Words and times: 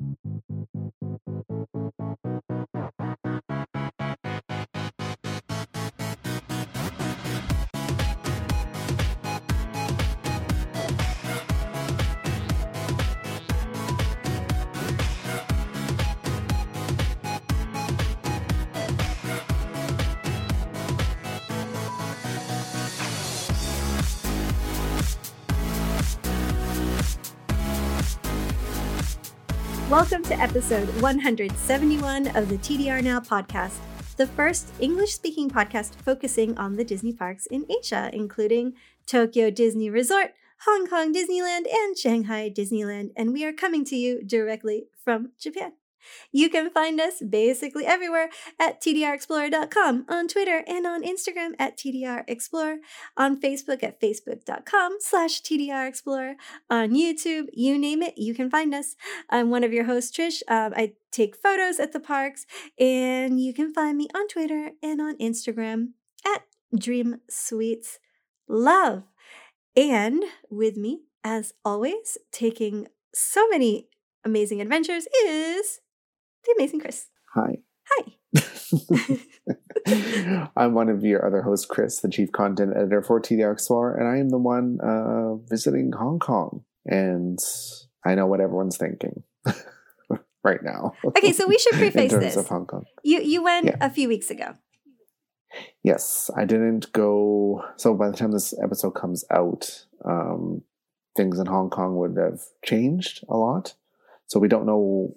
Thank 0.00 0.18
you. 2.50 2.63
Welcome 29.94 30.24
to 30.24 30.34
episode 30.40 30.88
171 31.00 32.36
of 32.36 32.48
the 32.48 32.58
TDR 32.58 33.00
Now 33.00 33.20
podcast, 33.20 33.76
the 34.16 34.26
first 34.26 34.72
English 34.80 35.14
speaking 35.14 35.48
podcast 35.48 35.94
focusing 35.94 36.58
on 36.58 36.74
the 36.74 36.82
Disney 36.82 37.12
parks 37.12 37.46
in 37.46 37.64
Asia, 37.70 38.10
including 38.12 38.74
Tokyo 39.06 39.50
Disney 39.50 39.90
Resort, 39.90 40.34
Hong 40.66 40.88
Kong 40.88 41.14
Disneyland, 41.14 41.72
and 41.72 41.96
Shanghai 41.96 42.50
Disneyland. 42.50 43.12
And 43.16 43.32
we 43.32 43.44
are 43.44 43.52
coming 43.52 43.84
to 43.84 43.94
you 43.94 44.24
directly 44.24 44.88
from 45.04 45.30
Japan. 45.38 45.74
You 46.32 46.48
can 46.48 46.70
find 46.70 47.00
us 47.00 47.20
basically 47.20 47.86
everywhere 47.86 48.30
at 48.58 48.80
tdrexplorer.com, 48.80 50.06
on 50.08 50.28
Twitter 50.28 50.64
and 50.66 50.86
on 50.86 51.02
Instagram 51.02 51.52
at 51.58 51.76
tdrexplorer, 51.76 52.78
on 53.16 53.40
Facebook 53.40 53.82
at 53.82 54.00
facebook.com 54.00 54.96
slash 55.00 55.42
tdrexplorer, 55.42 56.34
on 56.70 56.90
YouTube, 56.90 57.48
you 57.52 57.78
name 57.78 58.02
it, 58.02 58.14
you 58.16 58.34
can 58.34 58.50
find 58.50 58.74
us. 58.74 58.96
I'm 59.30 59.50
one 59.50 59.64
of 59.64 59.72
your 59.72 59.84
hosts, 59.84 60.16
Trish. 60.16 60.42
Um, 60.48 60.72
I 60.76 60.94
take 61.10 61.36
photos 61.36 61.78
at 61.78 61.92
the 61.92 62.00
parks, 62.00 62.46
and 62.78 63.40
you 63.40 63.54
can 63.54 63.72
find 63.72 63.96
me 63.96 64.08
on 64.14 64.28
Twitter 64.28 64.70
and 64.82 65.00
on 65.00 65.16
Instagram 65.18 65.90
at 66.26 66.42
Dream 66.76 67.20
Sweets 67.30 67.98
Love. 68.48 69.04
And 69.76 70.24
with 70.50 70.76
me, 70.76 71.02
as 71.22 71.54
always, 71.64 72.18
taking 72.32 72.88
so 73.14 73.48
many 73.48 73.88
amazing 74.24 74.60
adventures 74.60 75.06
is 75.24 75.80
the 76.44 76.54
amazing 76.58 76.80
Chris. 76.80 77.06
Hi. 77.34 77.58
Hi. 77.90 78.12
I'm 80.56 80.74
one 80.74 80.88
of 80.88 81.04
your 81.04 81.26
other 81.26 81.42
hosts, 81.42 81.66
Chris, 81.66 82.00
the 82.00 82.08
chief 82.08 82.32
content 82.32 82.72
editor 82.76 83.02
for 83.02 83.20
TDR 83.20 83.52
Explorer, 83.52 83.94
and 83.96 84.08
I 84.08 84.16
am 84.18 84.30
the 84.30 84.38
one 84.38 84.78
uh, 84.82 85.34
visiting 85.48 85.92
Hong 85.92 86.18
Kong. 86.18 86.64
And 86.86 87.38
I 88.04 88.14
know 88.14 88.26
what 88.26 88.40
everyone's 88.40 88.76
thinking 88.76 89.22
right 90.44 90.62
now. 90.62 90.92
Okay, 91.04 91.32
so 91.32 91.46
we 91.46 91.58
should 91.58 91.72
preface 91.78 92.12
in 92.12 92.20
terms 92.20 92.24
this. 92.24 92.36
of 92.36 92.48
Hong 92.48 92.66
Kong. 92.66 92.84
You 93.02 93.20
you 93.20 93.42
went 93.42 93.66
Yeah. 93.66 93.76
a 93.80 93.90
few 93.90 94.08
weeks 94.08 94.30
ago. 94.30 94.54
Yes, 95.82 96.30
I 96.36 96.44
didn't 96.44 96.90
go. 96.92 97.62
So 97.76 97.94
by 97.94 98.10
the 98.10 98.16
time 98.16 98.32
this 98.32 98.54
episode 98.62 98.92
comes 98.92 99.24
out, 99.30 99.86
um, 100.04 100.62
things 101.16 101.38
in 101.38 101.46
Hong 101.46 101.70
Kong 101.70 101.96
would 101.96 102.16
have 102.18 102.40
changed 102.64 103.24
a 103.28 103.36
lot. 103.36 103.74
So 104.26 104.40
we 104.40 104.48
don't 104.48 104.66
know. 104.66 105.14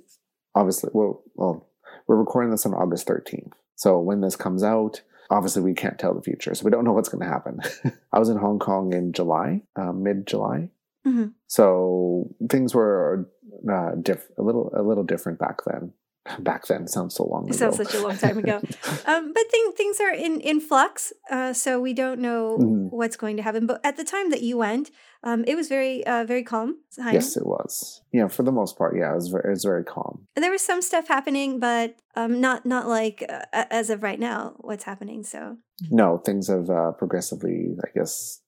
Obviously, 0.58 0.90
well, 0.94 1.22
well, 1.36 1.68
we're 2.08 2.16
recording 2.16 2.50
this 2.50 2.66
on 2.66 2.74
August 2.74 3.08
13th. 3.08 3.52
So 3.76 4.00
when 4.00 4.22
this 4.22 4.36
comes 4.36 4.64
out, 4.64 5.02
obviously 5.30 5.62
we 5.62 5.76
can't 5.76 6.00
tell 6.00 6.16
the 6.16 6.22
future. 6.22 6.56
So 6.56 6.66
we 6.66 6.72
don't 6.72 6.84
know 6.84 6.94
what's 6.94 7.10
going 7.10 7.24
to 7.24 7.30
happen. 7.32 7.60
I 8.12 8.18
was 8.18 8.30
in 8.30 8.38
Hong 8.38 8.58
Kong 8.58 8.92
in 8.92 9.14
July, 9.14 9.62
uh, 9.76 9.92
mid 9.92 10.26
July. 10.26 10.70
Mhm. 11.06 11.34
So 11.46 12.34
things 12.50 12.74
were 12.74 13.30
uh, 13.72 13.92
diff- 14.02 14.32
a 14.38 14.42
little 14.42 14.72
a 14.76 14.82
little 14.82 15.04
different 15.04 15.38
back 15.38 15.60
then. 15.66 15.94
Back 16.40 16.68
then 16.68 16.88
sounds 16.88 17.16
so 17.16 17.24
long 17.26 17.48
It 17.48 17.56
ago. 17.56 17.58
sounds 17.58 17.78
such 17.78 17.94
a 17.94 18.02
long 18.02 18.18
time 18.18 18.38
ago. 18.38 18.62
Um, 19.06 19.32
but 19.34 19.44
thing, 19.50 19.72
things 19.78 20.02
are 20.02 20.14
in, 20.14 20.42
in 20.42 20.60
flux, 20.60 21.14
uh, 21.32 21.54
so 21.54 21.80
we 21.80 21.94
don't 21.94 22.20
know 22.20 22.58
Mhm. 22.60 22.90
what's 22.92 23.16
going 23.16 23.38
to 23.38 23.44
happen. 23.44 23.66
But 23.66 23.80
at 23.84 23.96
the 23.96 24.04
time 24.04 24.30
that 24.32 24.42
you 24.42 24.58
went, 24.58 24.92
um, 25.24 25.46
it 25.48 25.56
was 25.56 25.70
very 25.70 26.06
uh, 26.06 26.26
very 26.26 26.44
calm. 26.44 26.80
Yes, 27.12 27.38
it 27.38 27.46
was. 27.46 28.02
Yeah, 28.12 28.28
for 28.28 28.44
the 28.44 28.52
most 28.52 28.78
part, 28.78 28.96
yeah, 28.98 29.12
it 29.12 29.16
was 29.16 29.30
very, 29.30 29.44
it 29.48 29.50
was 29.50 29.64
very 29.64 29.86
calm. 29.86 30.28
There 30.36 30.52
was 30.52 30.62
some 30.62 30.82
stuff 30.82 31.08
happening, 31.08 31.60
but 31.60 31.96
um, 32.16 32.42
not 32.42 32.66
not 32.66 32.88
like 32.88 33.24
uh, 33.30 33.46
as 33.72 33.90
of 33.90 34.04
right 34.04 34.20
now 34.20 34.56
what's 34.58 34.84
happening. 34.84 35.24
So 35.24 35.58
No, 35.90 36.18
things 36.18 36.48
have 36.50 36.70
uh, 36.70 36.92
progressively, 36.92 37.78
I 37.82 37.90
guess, 37.98 38.42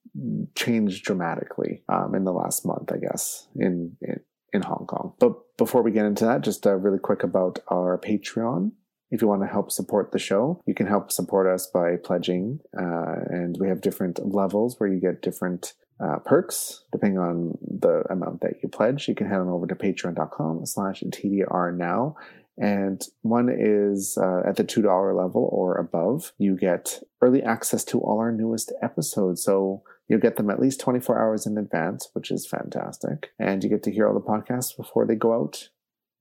changed 0.56 1.06
dramatically 1.06 1.84
um, 1.88 2.16
in 2.16 2.24
the 2.26 2.34
last 2.34 2.66
month. 2.66 2.92
I 2.92 2.98
guess 2.98 3.48
in, 3.56 3.96
in 4.02 4.20
in 4.54 4.62
Hong 4.62 4.86
Kong. 4.88 5.14
But 5.20 5.34
before 5.58 5.82
we 5.84 5.92
get 5.92 6.06
into 6.06 6.26
that, 6.26 6.42
just 6.42 6.66
uh, 6.66 6.76
really 6.76 7.00
quick 7.00 7.24
about 7.24 7.60
our 7.68 8.00
Patreon. 8.00 8.72
If 9.12 9.22
you 9.22 9.28
want 9.28 9.42
to 9.42 9.48
help 9.48 9.72
support 9.72 10.12
the 10.12 10.20
show, 10.20 10.62
you 10.68 10.76
can 10.76 10.86
help 10.86 11.12
support 11.12 11.48
us 11.48 11.68
by 11.68 11.96
pledging, 12.04 12.60
uh, 12.80 13.16
and 13.30 13.58
we 13.60 13.68
have 13.68 13.82
different 13.82 14.20
levels 14.24 14.80
where 14.80 14.92
you 14.92 15.00
get 15.00 15.24
different 15.24 15.74
uh, 16.02 16.18
perks 16.20 16.86
depending 16.92 17.20
on 17.20 17.58
the 17.62 18.04
amount 18.10 18.42
that 18.42 18.54
you 18.64 18.70
pledge. 18.70 19.08
You 19.08 19.16
can 19.16 19.28
head 19.28 19.40
on 19.40 19.50
over 19.50 19.68
to 19.68 19.76
patreon.com 19.76 20.66
slash 20.66 21.02
TDR 21.02 21.76
now. 21.76 22.16
And 22.58 23.02
one 23.22 23.50
is 23.50 24.18
uh, 24.22 24.42
at 24.46 24.58
the 24.58 24.66
$2 24.66 24.84
level 25.16 25.50
or 25.52 25.78
above, 25.78 26.34
you 26.38 26.58
get 26.58 27.02
early 27.22 27.42
access 27.42 27.86
to 27.86 28.00
all 28.00 28.20
our 28.20 28.34
newest 28.34 28.74
episodes. 28.82 29.44
So 29.44 29.84
you'll 30.10 30.20
get 30.20 30.36
them 30.36 30.50
at 30.50 30.60
least 30.60 30.82
24 30.82 31.18
hours 31.22 31.46
in 31.46 31.58
advance, 31.58 32.10
which 32.14 32.32
is 32.32 32.46
fantastic. 32.48 33.32
And 33.40 33.64
you 33.64 33.70
get 33.70 33.84
to 33.84 33.92
hear 33.92 34.08
all 34.08 34.14
the 34.14 34.20
podcasts 34.20 34.76
before 34.76 35.06
they 35.06 35.16
go 35.16 35.34
out 35.34 35.70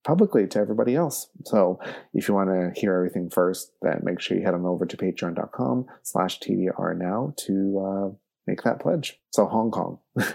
publicly 0.04 0.46
to 0.46 0.58
everybody 0.58 0.94
else. 0.94 1.28
So 1.44 1.80
if 2.14 2.28
you 2.28 2.34
want 2.34 2.50
to 2.50 2.78
hear 2.80 2.94
everything 2.94 3.30
first, 3.30 3.72
then 3.82 4.00
make 4.04 4.20
sure 4.20 4.36
you 4.36 4.44
head 4.44 4.54
on 4.54 4.64
over 4.64 4.86
to 4.86 4.96
patreon.com 4.96 5.86
slash 6.02 6.38
TDR 6.38 6.96
now 6.96 7.34
to 7.46 7.80
uh, 7.80 8.16
make 8.46 8.62
that 8.62 8.80
pledge. 8.80 9.18
So 9.30 9.46
Hong 9.46 9.70
Kong. 9.70 9.98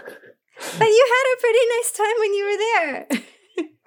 But 0.78 0.86
you 0.86 1.06
had 1.08 1.36
a 1.36 1.40
pretty 1.40 1.58
nice 1.68 1.90
time 1.92 2.14
when 2.20 2.34
you 2.34 2.44
were 2.44 2.58
there. 2.58 3.08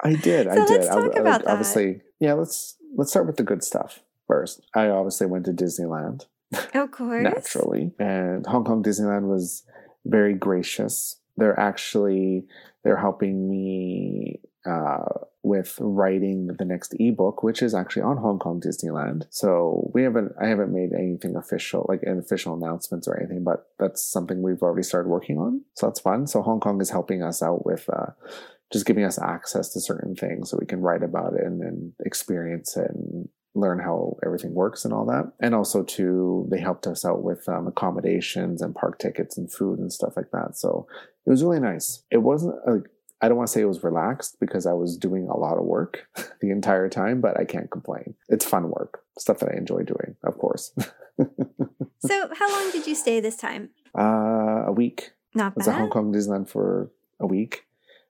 I 0.02 0.22
did. 0.22 0.48
I 0.48 0.54
did. 0.66 0.70
let's 0.70 0.88
talk 0.88 1.16
I- 1.16 1.20
about 1.20 1.44
that. 1.44 1.50
Obviously, 1.50 2.02
yeah. 2.20 2.34
Let's 2.34 2.76
let's 2.94 3.10
start 3.10 3.26
with 3.26 3.36
the 3.36 3.42
good 3.42 3.64
stuff 3.64 4.00
first. 4.26 4.60
I 4.74 4.88
obviously 4.88 5.26
went 5.26 5.46
to 5.46 5.52
Disneyland 5.52 6.26
of 6.74 6.90
course. 6.90 7.24
naturally, 7.24 7.92
and 7.98 8.46
Hong 8.46 8.64
Kong 8.64 8.82
Disneyland 8.82 9.28
was 9.28 9.64
very 10.04 10.34
gracious. 10.34 11.16
They're 11.36 11.58
actually 11.58 12.46
they're 12.84 12.96
helping 12.96 13.48
me 13.48 14.40
uh, 14.66 15.04
with 15.42 15.76
writing 15.80 16.48
the 16.58 16.64
next 16.64 16.94
ebook, 16.98 17.42
which 17.42 17.62
is 17.62 17.74
actually 17.74 18.02
on 18.02 18.16
Hong 18.18 18.38
Kong 18.38 18.60
Disneyland. 18.60 19.26
So 19.30 19.90
we 19.94 20.02
haven't 20.02 20.32
I 20.40 20.46
haven't 20.46 20.72
made 20.72 20.92
anything 20.92 21.36
official, 21.36 21.86
like 21.88 22.02
an 22.02 22.18
official 22.18 22.54
announcements 22.54 23.06
or 23.08 23.18
anything, 23.18 23.44
but 23.44 23.68
that's 23.78 24.02
something 24.02 24.42
we've 24.42 24.62
already 24.62 24.82
started 24.82 25.08
working 25.08 25.38
on. 25.38 25.62
So 25.74 25.86
that's 25.86 26.00
fun. 26.00 26.26
So 26.26 26.42
Hong 26.42 26.60
Kong 26.60 26.80
is 26.80 26.90
helping 26.90 27.22
us 27.22 27.42
out 27.42 27.64
with. 27.64 27.88
Uh, 27.88 28.12
just 28.70 28.84
giving 28.84 29.04
us 29.04 29.18
access 29.18 29.72
to 29.72 29.80
certain 29.80 30.14
things 30.14 30.50
so 30.50 30.58
we 30.60 30.66
can 30.66 30.82
write 30.82 31.02
about 31.02 31.32
it 31.32 31.42
and 31.42 31.58
then 31.58 31.94
experience 32.04 32.76
it 32.76 32.90
and 32.90 33.26
learn 33.58 33.78
how 33.78 34.16
everything 34.24 34.54
works 34.54 34.84
and 34.84 34.94
all 34.94 35.04
that. 35.06 35.32
And 35.40 35.54
also 35.54 35.82
too, 35.82 36.46
they 36.50 36.60
helped 36.60 36.86
us 36.86 37.04
out 37.04 37.22
with 37.22 37.48
um, 37.48 37.66
accommodations 37.66 38.62
and 38.62 38.74
park 38.74 38.98
tickets 38.98 39.36
and 39.36 39.52
food 39.52 39.78
and 39.78 39.92
stuff 39.92 40.16
like 40.16 40.30
that. 40.32 40.56
So 40.56 40.86
it 41.26 41.30
was 41.30 41.42
really 41.42 41.60
nice. 41.60 42.02
It 42.10 42.18
wasn't 42.18 42.54
like 42.66 42.84
I 43.20 43.26
don't 43.26 43.36
want 43.36 43.48
to 43.48 43.52
say 43.52 43.62
it 43.62 43.66
was 43.66 43.82
relaxed 43.82 44.38
because 44.38 44.64
I 44.64 44.74
was 44.74 44.96
doing 44.96 45.26
a 45.28 45.36
lot 45.36 45.58
of 45.58 45.64
work 45.64 46.06
the 46.40 46.50
entire 46.50 46.88
time, 46.88 47.20
but 47.20 47.38
I 47.38 47.44
can't 47.44 47.70
complain. 47.70 48.14
It's 48.28 48.44
fun 48.44 48.70
work, 48.70 49.00
stuff 49.18 49.40
that 49.40 49.50
I 49.52 49.56
enjoy 49.56 49.82
doing, 49.82 50.14
of 50.24 50.38
course. 50.38 50.72
So 52.00 52.28
how 52.32 52.48
long 52.52 52.70
did 52.70 52.86
you 52.86 52.94
stay 52.94 53.20
this 53.20 53.36
time? 53.36 53.70
uh, 53.98 54.64
a 54.66 54.72
week. 54.72 55.12
Not 55.34 55.52
I 55.52 55.54
was 55.56 55.68
at 55.68 55.74
Hong. 55.74 55.90
Kong 55.90 56.12
Disneyland 56.12 56.48
for 56.48 56.90
a 57.20 57.26
week. 57.26 57.64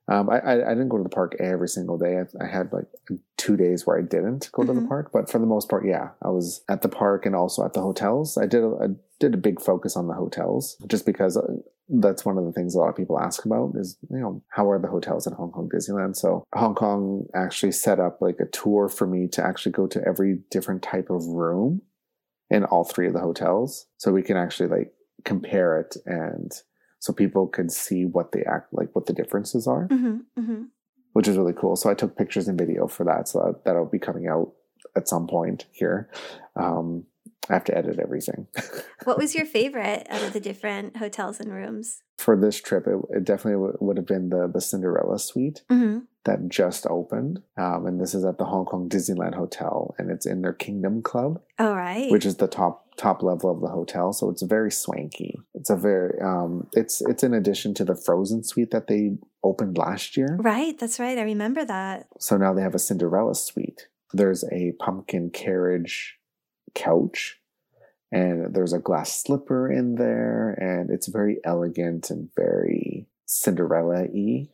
Um, 0.08 0.30
I, 0.30 0.38
I 0.38 0.52
I 0.70 0.74
didn't 0.74 0.88
go 0.88 0.96
to 0.96 1.02
the 1.02 1.08
park 1.10 1.36
every 1.38 1.68
single 1.68 1.98
day. 1.98 2.18
I, 2.18 2.44
I 2.44 2.46
had 2.48 2.72
like 2.72 2.86
two 3.36 3.56
days 3.56 3.86
where 3.86 3.98
I 3.98 4.02
didn't 4.02 4.48
go 4.52 4.64
to 4.64 4.72
the 4.72 4.80
Mhm. 4.80 4.88
park, 4.88 5.10
but 5.12 5.30
for 5.30 5.38
the 5.38 5.46
most 5.46 5.68
part, 5.68 5.84
yeah, 5.86 6.10
I 6.22 6.28
was 6.30 6.64
at 6.68 6.82
the 6.82 6.88
park 6.88 7.26
and 7.26 7.36
also 7.36 7.64
at 7.64 7.74
the 7.74 7.82
hotels. 7.82 8.38
I 8.38 8.46
did 8.46 8.62
a, 8.64 8.76
I 8.82 8.86
did 9.20 9.34
a 9.34 9.38
big 9.38 9.60
focus 9.60 9.96
on 9.96 10.06
the 10.08 10.14
hotels 10.14 10.76
just 10.86 11.04
because 11.04 11.36
uh, 11.36 11.42
that's 11.90 12.24
one 12.24 12.38
of 12.38 12.44
the 12.44 12.52
things 12.52 12.74
a 12.74 12.78
lot 12.78 12.88
of 12.88 12.96
people 12.96 13.18
ask 13.18 13.44
about 13.44 13.72
is 13.76 13.98
you 14.10 14.18
know 14.18 14.42
how 14.48 14.70
are 14.70 14.78
the 14.78 14.88
hotels 14.88 15.26
at 15.26 15.32
Hong 15.34 15.50
Kong 15.50 15.68
Disneyland. 15.72 16.16
So 16.16 16.44
Hong 16.54 16.74
Kong 16.74 17.26
actually 17.34 17.72
set 17.72 18.00
up 18.00 18.20
like 18.22 18.40
a 18.40 18.46
tour 18.46 18.88
for 18.88 19.06
me 19.06 19.28
to 19.28 19.44
actually 19.44 19.72
go 19.72 19.86
to 19.88 20.02
every 20.06 20.40
different 20.50 20.82
type 20.82 21.10
of 21.10 21.26
room 21.26 21.82
in 22.50 22.64
all 22.64 22.84
three 22.84 23.06
of 23.06 23.12
the 23.12 23.20
hotels, 23.20 23.86
so 23.98 24.10
we 24.12 24.22
can 24.22 24.38
actually 24.38 24.70
like 24.70 24.92
compare 25.24 25.78
it 25.78 25.96
and 26.06 26.52
so 27.00 27.12
people 27.12 27.46
could 27.46 27.70
see 27.70 28.04
what 28.04 28.32
they 28.32 28.42
act 28.44 28.72
like 28.72 28.94
what 28.94 29.06
the 29.06 29.12
differences 29.12 29.66
are. 29.66 29.86
Hmm 29.86 30.18
hmm 30.36 30.62
which 31.14 31.26
is 31.26 31.36
really 31.36 31.54
cool. 31.54 31.74
So 31.74 31.90
i 31.90 31.94
took 31.94 32.16
pictures 32.16 32.46
and 32.46 32.56
video 32.56 32.86
for 32.86 33.02
that 33.04 33.26
so 33.26 33.40
that, 33.40 33.64
that'll 33.64 33.86
be 33.86 33.98
coming 33.98 34.28
out 34.28 34.52
at 34.94 35.08
some 35.08 35.26
point 35.26 35.66
here. 35.72 36.08
Um, 36.54 37.04
I 37.50 37.54
have 37.54 37.64
to 37.64 37.76
edit 37.76 37.98
everything. 37.98 38.46
what 39.04 39.16
was 39.18 39.34
your 39.34 39.46
favorite 39.46 40.06
out 40.10 40.22
of 40.22 40.32
the 40.34 40.40
different 40.40 40.96
hotels 40.98 41.40
and 41.40 41.50
rooms? 41.52 42.02
For 42.18 42.36
this 42.36 42.60
trip, 42.60 42.86
it, 42.86 42.96
it 43.10 43.24
definitely 43.24 43.52
w- 43.62 43.76
would 43.80 43.96
have 43.96 44.06
been 44.06 44.28
the 44.28 44.50
the 44.52 44.60
Cinderella 44.60 45.18
suite 45.18 45.62
Mm-hmm. 45.70 46.00
that 46.24 46.48
just 46.48 46.86
opened, 46.90 47.40
um, 47.56 47.86
and 47.86 48.00
this 48.00 48.12
is 48.12 48.24
at 48.24 48.36
the 48.38 48.44
Hong 48.44 48.66
Kong 48.66 48.88
Disneyland 48.88 49.34
Hotel, 49.34 49.94
and 49.98 50.10
it's 50.10 50.26
in 50.26 50.42
their 50.42 50.52
Kingdom 50.52 51.00
Club, 51.02 51.40
All 51.58 51.74
right. 51.76 52.10
which 52.10 52.26
is 52.26 52.36
the 52.36 52.48
top 52.48 52.84
top 52.96 53.22
level 53.22 53.48
of 53.50 53.60
the 53.60 53.68
hotel. 53.68 54.12
So 54.12 54.28
it's 54.28 54.42
very 54.42 54.70
swanky. 54.72 55.38
It's 55.54 55.70
a 55.70 55.76
very 55.76 56.20
um, 56.20 56.66
it's 56.74 57.00
it's 57.02 57.22
in 57.22 57.32
addition 57.32 57.72
to 57.74 57.84
the 57.84 57.94
Frozen 57.96 58.42
suite 58.44 58.72
that 58.72 58.88
they 58.88 59.16
opened 59.42 59.78
last 59.78 60.16
year. 60.18 60.36
right. 60.40 60.76
That's 60.78 60.98
right. 61.00 61.16
I 61.16 61.22
remember 61.22 61.64
that. 61.64 62.08
So 62.18 62.36
now 62.36 62.52
they 62.52 62.62
have 62.62 62.74
a 62.74 62.78
Cinderella 62.80 63.34
suite. 63.36 63.86
There's 64.12 64.44
a 64.52 64.72
pumpkin 64.80 65.30
carriage 65.30 66.17
couch, 66.78 67.38
and 68.12 68.54
there's 68.54 68.72
a 68.72 68.78
glass 68.78 69.22
slipper 69.22 69.70
in 69.70 69.96
there, 69.96 70.50
and 70.52 70.90
it's 70.90 71.08
very 71.08 71.38
elegant 71.44 72.10
and 72.10 72.30
very 72.36 73.06
Cinderella 73.26 74.06
y. 74.12 74.48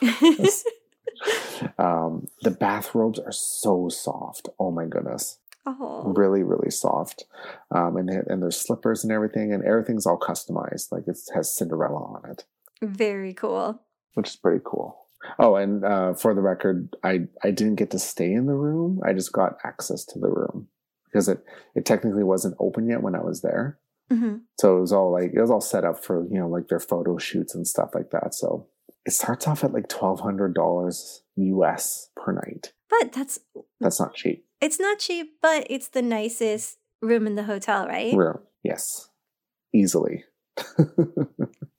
um, 1.78 2.26
the 2.42 2.50
bathrobes 2.50 3.18
are 3.18 3.32
so 3.32 3.88
soft. 3.88 4.48
Oh 4.58 4.70
my 4.70 4.84
goodness. 4.86 5.38
oh. 5.66 6.02
Really, 6.16 6.42
really 6.42 6.70
soft. 6.70 7.24
Um, 7.74 7.96
and, 7.96 8.10
and 8.10 8.42
there's 8.42 8.56
slippers 8.60 9.04
and 9.04 9.12
everything, 9.12 9.52
and 9.52 9.64
everything's 9.64 10.06
all 10.06 10.18
customized. 10.18 10.92
Like 10.92 11.04
it 11.06 11.18
has 11.34 11.54
Cinderella 11.54 12.00
on 12.00 12.30
it 12.30 12.44
Very 12.82 13.34
cool. 13.34 13.80
which 14.14 14.28
is 14.30 14.36
pretty 14.36 14.60
cool. 14.64 15.04
Oh, 15.38 15.56
and 15.56 15.84
uh, 15.84 16.14
for 16.14 16.32
the 16.34 16.40
record, 16.40 16.94
I 17.02 17.26
I 17.42 17.50
didn't 17.50 17.74
get 17.74 17.90
to 17.90 17.98
stay 17.98 18.32
in 18.32 18.46
the 18.46 18.54
room. 18.54 19.00
I 19.04 19.12
just 19.12 19.32
got 19.32 19.58
access 19.64 20.04
to 20.06 20.18
the 20.18 20.28
room 20.28 20.68
because 21.10 21.28
it 21.28 21.44
it 21.74 21.84
technically 21.84 22.24
wasn't 22.24 22.56
open 22.58 22.88
yet 22.88 23.02
when 23.02 23.14
I 23.14 23.22
was 23.22 23.40
there. 23.42 23.78
hmm 24.10 24.36
So 24.60 24.76
it 24.76 24.80
was 24.80 24.92
all 24.92 25.10
like 25.12 25.32
it 25.34 25.40
was 25.40 25.50
all 25.50 25.60
set 25.60 25.84
up 25.84 26.04
for 26.04 26.24
you 26.30 26.38
know 26.38 26.48
like 26.48 26.68
their 26.68 26.80
photo 26.80 27.18
shoots 27.18 27.54
and 27.54 27.66
stuff 27.66 27.90
like 27.94 28.10
that. 28.10 28.34
So 28.34 28.66
it 29.06 29.12
starts 29.12 29.46
off 29.46 29.64
at 29.64 29.72
like 29.72 29.88
twelve 29.88 30.20
hundred 30.20 30.54
dollars 30.54 31.22
US 31.36 32.10
per 32.16 32.32
night. 32.32 32.72
But 32.90 33.12
that's 33.12 33.38
That's 33.80 34.00
not 34.00 34.14
cheap. 34.14 34.44
it's 34.60 34.80
not 34.80 34.98
cheap, 34.98 35.34
but 35.42 35.66
it's 35.70 35.88
the 35.88 36.02
nicest 36.02 36.78
room 37.02 37.26
in 37.26 37.34
the 37.36 37.44
hotel, 37.44 37.86
right? 37.86 38.14
Room, 38.14 38.38
yes, 38.62 39.08
easily. 39.74 40.24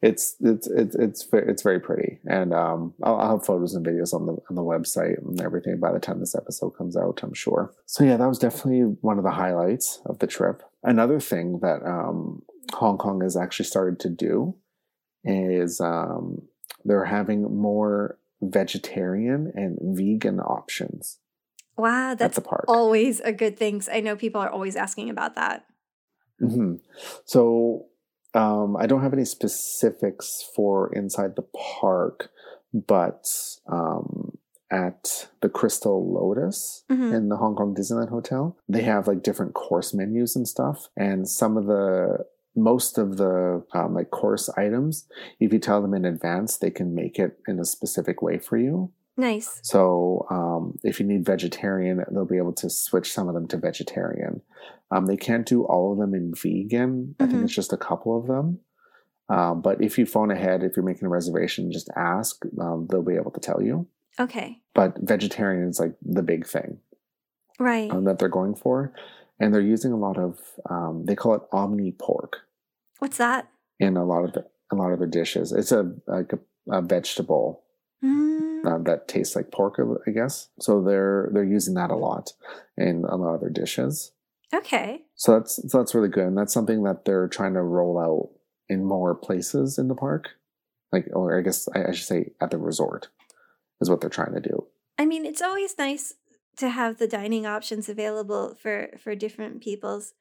it's 0.02 0.36
it's 0.40 0.68
it's 0.68 0.96
it's 0.96 1.28
it's 1.34 1.62
very 1.62 1.80
pretty, 1.80 2.20
and 2.26 2.54
um, 2.54 2.94
I'll, 3.04 3.18
I'll 3.18 3.38
have 3.38 3.46
photos 3.46 3.74
and 3.76 3.86
videos 3.86 4.14
on 4.14 4.26
the 4.28 4.34
on 4.50 4.56
the 4.56 4.62
website 4.64 5.18
and 5.18 5.42
everything 5.42 5.80
by 5.80 5.92
the 5.92 6.00
time 6.00 6.20
this 6.20 6.36
episode 6.36 6.72
comes 6.72 6.96
out. 6.96 7.20
I'm 7.24 7.34
sure. 7.34 7.74
So 7.86 8.04
yeah, 8.04 8.18
that 8.18 8.28
was 8.28 8.40
definitely 8.40 8.96
one 9.02 9.18
of 9.18 9.24
the 9.26 9.32
highlights 9.32 10.02
of 10.06 10.20
the 10.20 10.28
trip. 10.28 10.64
Another 10.84 11.20
thing 11.20 11.60
that 11.62 11.84
um, 11.86 12.44
Hong 12.74 12.98
Kong 12.98 13.22
has 13.22 13.36
actually 13.36 13.66
started 13.66 14.00
to 14.02 14.10
do 14.10 14.56
is 15.26 15.82
um, 15.82 16.44
they're 16.86 17.06
having 17.06 17.44
more 17.60 18.18
vegetarian 18.42 19.52
and 19.54 19.78
vegan 19.98 20.40
options 20.40 21.20
Wow, 21.78 22.12
at 22.12 22.20
that's 22.20 22.36
the 22.36 22.42
park. 22.42 22.64
always 22.70 23.20
a 23.20 23.34
good 23.34 23.58
thing. 23.58 23.82
I 23.92 24.00
know 24.00 24.16
people 24.16 24.40
are 24.40 24.50
always 24.50 24.78
asking 24.78 25.10
about 25.10 25.36
that. 25.36 25.66
hmm 26.40 26.76
So 27.26 27.88
um, 28.34 28.76
I 28.78 28.86
don't 28.88 29.02
have 29.02 29.14
any 29.14 29.26
specifics 29.26 30.48
for 30.56 30.94
inside 30.94 31.36
the 31.36 31.46
park, 31.82 32.30
but 32.74 33.28
um, 33.68 34.38
at 34.72 35.28
the 35.42 35.50
Crystal 35.50 36.12
Lotus 36.14 36.84
Mhm. 36.90 37.14
in 37.14 37.30
the 37.30 37.38
Hong 37.38 37.56
Kong 37.56 37.74
Disneyland 37.74 38.10
Hotel, 38.10 38.56
they 38.68 38.84
have 38.84 39.08
like 39.08 39.24
different 39.24 39.54
course 39.54 39.94
menus 39.94 40.36
and 40.36 40.48
stuff. 40.48 40.90
And 40.96 41.28
some 41.28 41.58
of 41.58 41.66
the 41.66 42.26
most 42.56 42.98
of 42.98 43.18
the 43.18 43.64
um, 43.74 43.94
like 43.94 44.12
course 44.12 44.50
items, 44.58 45.08
if 45.40 45.52
you 45.54 45.60
tell 45.60 45.82
them 45.82 45.94
in 45.94 46.06
advance, 46.06 46.58
they 46.58 46.70
can 46.72 46.94
make 46.94 47.18
it 47.18 47.40
in 47.48 47.60
a 47.60 47.66
specific 47.66 48.22
way 48.22 48.38
for 48.38 48.58
you. 48.58 48.92
Nice. 49.18 49.60
So 49.64 50.26
um, 50.30 50.78
if 50.84 51.00
you 51.00 51.06
need 51.06 51.26
vegetarian, 51.26 52.04
they'll 52.12 52.26
be 52.26 52.38
able 52.38 52.54
to 52.54 52.70
switch 52.70 53.12
some 53.12 53.28
of 53.28 53.34
them 53.34 53.48
to 53.50 53.58
vegetarian. 53.58 54.42
Um, 54.92 55.06
they 55.06 55.18
can't 55.18 55.46
do 55.46 55.64
all 55.64 55.92
of 55.92 56.00
them 56.00 56.14
in 56.16 56.34
vegan. 56.34 57.16
I 57.20 57.26
think 57.28 57.40
Mhm. 57.42 57.44
it's 57.46 57.54
just 57.54 57.74
a 57.74 57.78
couple 57.78 58.18
of 58.18 58.28
them. 58.28 58.60
Um, 59.30 59.62
but 59.62 59.82
if 59.84 60.00
you 60.00 60.06
phone 60.08 60.32
ahead, 60.32 60.64
if 60.64 60.76
you're 60.76 60.86
making 60.86 61.06
a 61.06 61.10
reservation, 61.10 61.72
just 61.72 61.90
ask. 61.96 62.44
Um, 62.60 62.88
they'll 62.90 63.04
be 63.04 63.16
able 63.16 63.32
to 63.32 63.40
tell 63.40 63.62
you. 63.62 63.88
Okay. 64.20 64.62
But 64.74 64.98
vegetarian 65.00 65.70
is 65.70 65.80
like 65.80 65.94
the 66.02 66.24
big 66.24 66.48
thing 66.48 66.80
Right. 67.60 67.92
um, 67.92 68.06
that 68.06 68.18
they're 68.18 68.28
going 68.30 68.56
for, 68.56 68.92
and 69.40 69.54
they're 69.54 69.62
using 69.62 69.92
a 69.92 69.98
lot 69.98 70.18
of. 70.18 70.40
Um, 70.70 71.06
they 71.06 71.16
call 71.16 71.36
it 71.36 71.44
omni 71.52 71.92
pork 71.92 72.38
What's 72.98 73.18
that? 73.18 73.50
in 73.80 73.96
a 73.96 74.04
lot 74.04 74.26
of 74.26 74.34
the, 74.34 74.46
a 74.72 74.76
lot 74.76 74.92
of 74.92 75.00
their 75.00 75.08
dishes. 75.08 75.52
It's 75.52 75.72
a 75.72 75.94
like 76.08 76.34
a, 76.34 76.40
a 76.72 76.82
vegetable 76.82 77.64
Mm, 78.04 78.66
uh, 78.66 78.78
that 78.84 79.08
tastes 79.10 79.36
like 79.36 79.52
pork, 79.52 79.78
I 80.08 80.12
guess. 80.12 80.50
So 80.62 80.82
they're 80.82 81.30
they're 81.34 81.44
using 81.44 81.74
that 81.76 81.92
a 81.92 81.96
lot 81.98 82.32
in 82.78 83.04
a 83.08 83.16
lot 83.18 83.36
of 83.36 83.42
their 83.42 83.50
dishes. 83.50 84.12
Okay. 84.54 85.04
So 85.16 85.34
that's 85.34 85.60
so 85.72 85.78
that's 85.78 85.96
really 85.96 86.10
good, 86.10 86.28
and 86.28 86.38
that's 86.38 86.54
something 86.54 86.84
that 86.84 87.06
they're 87.06 87.28
trying 87.28 87.54
to 87.54 87.62
roll 87.62 88.00
out 88.00 88.30
in 88.70 88.86
more 88.86 89.16
places 89.16 89.78
in 89.78 89.88
the 89.88 89.96
park. 89.96 90.30
Like, 90.92 91.08
or 91.14 91.38
I 91.38 91.42
guess 91.42 91.68
I, 91.76 91.90
I 91.90 91.92
should 91.92 92.08
say 92.08 92.32
at 92.42 92.52
the 92.52 92.58
resort 92.58 93.10
is 93.82 93.90
what 93.90 94.02
they're 94.02 94.10
trying 94.10 94.34
to 94.34 94.42
do. 94.42 94.66
I 94.98 95.06
mean, 95.06 95.26
it's 95.26 95.42
always 95.42 95.78
nice 95.78 96.16
to 96.58 96.70
have 96.70 96.98
the 96.98 97.08
dining 97.08 97.46
options 97.46 97.90
available 97.90 98.56
for 98.62 98.90
for 99.02 99.16
different 99.16 99.62
people's 99.62 100.14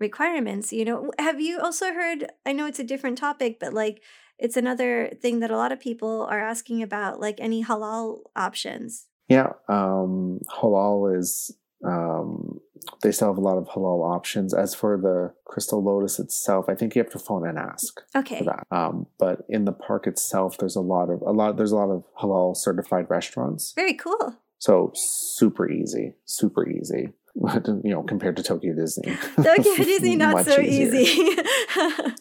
requirements. 0.00 0.72
You 0.72 0.84
know, 0.84 1.12
have 1.18 1.40
you 1.40 1.60
also 1.60 1.92
heard? 1.92 2.30
I 2.44 2.52
know 2.52 2.66
it's 2.66 2.78
a 2.78 2.84
different 2.84 3.18
topic, 3.18 3.58
but 3.60 3.72
like 3.72 4.02
it's 4.38 4.56
another 4.56 5.12
thing 5.20 5.40
that 5.40 5.50
a 5.50 5.56
lot 5.56 5.72
of 5.72 5.80
people 5.80 6.26
are 6.30 6.40
asking 6.40 6.82
about, 6.82 7.20
like 7.20 7.38
any 7.40 7.64
halal 7.64 8.20
options. 8.36 9.06
Yeah, 9.28 9.52
um, 9.68 10.40
halal 10.50 11.16
is. 11.16 11.54
Um, 11.84 12.57
they 13.02 13.12
still 13.12 13.28
have 13.28 13.38
a 13.38 13.40
lot 13.40 13.58
of 13.58 13.68
halal 13.68 14.04
options. 14.14 14.52
As 14.54 14.74
for 14.74 14.96
the 14.96 15.32
Crystal 15.44 15.82
Lotus 15.82 16.18
itself, 16.18 16.66
I 16.68 16.74
think 16.74 16.94
you 16.94 17.02
have 17.02 17.12
to 17.12 17.18
phone 17.18 17.46
and 17.46 17.58
ask. 17.58 18.00
Okay. 18.16 18.38
for 18.38 18.44
that. 18.44 18.66
Um, 18.70 19.06
but 19.18 19.44
in 19.48 19.64
the 19.64 19.72
park 19.72 20.06
itself, 20.06 20.58
there's 20.58 20.76
a 20.76 20.80
lot 20.80 21.10
of 21.10 21.20
a 21.22 21.32
lot. 21.32 21.56
There's 21.56 21.72
a 21.72 21.76
lot 21.76 21.90
of 21.90 22.04
halal 22.20 22.56
certified 22.56 23.06
restaurants, 23.08 23.72
Very 23.74 23.94
cool. 23.94 24.36
so 24.58 24.92
super 24.94 25.70
easy, 25.70 26.14
super 26.24 26.68
easy. 26.68 27.12
You 27.84 27.90
know, 27.94 28.02
compared 28.02 28.36
to 28.36 28.42
Tokyo 28.42 28.74
Disney. 28.74 29.14
Tokyo 29.36 29.74
Disney 29.76 30.16
not 30.16 30.44
so 30.44 30.60
easier. 30.60 31.00
easy. 31.00 31.42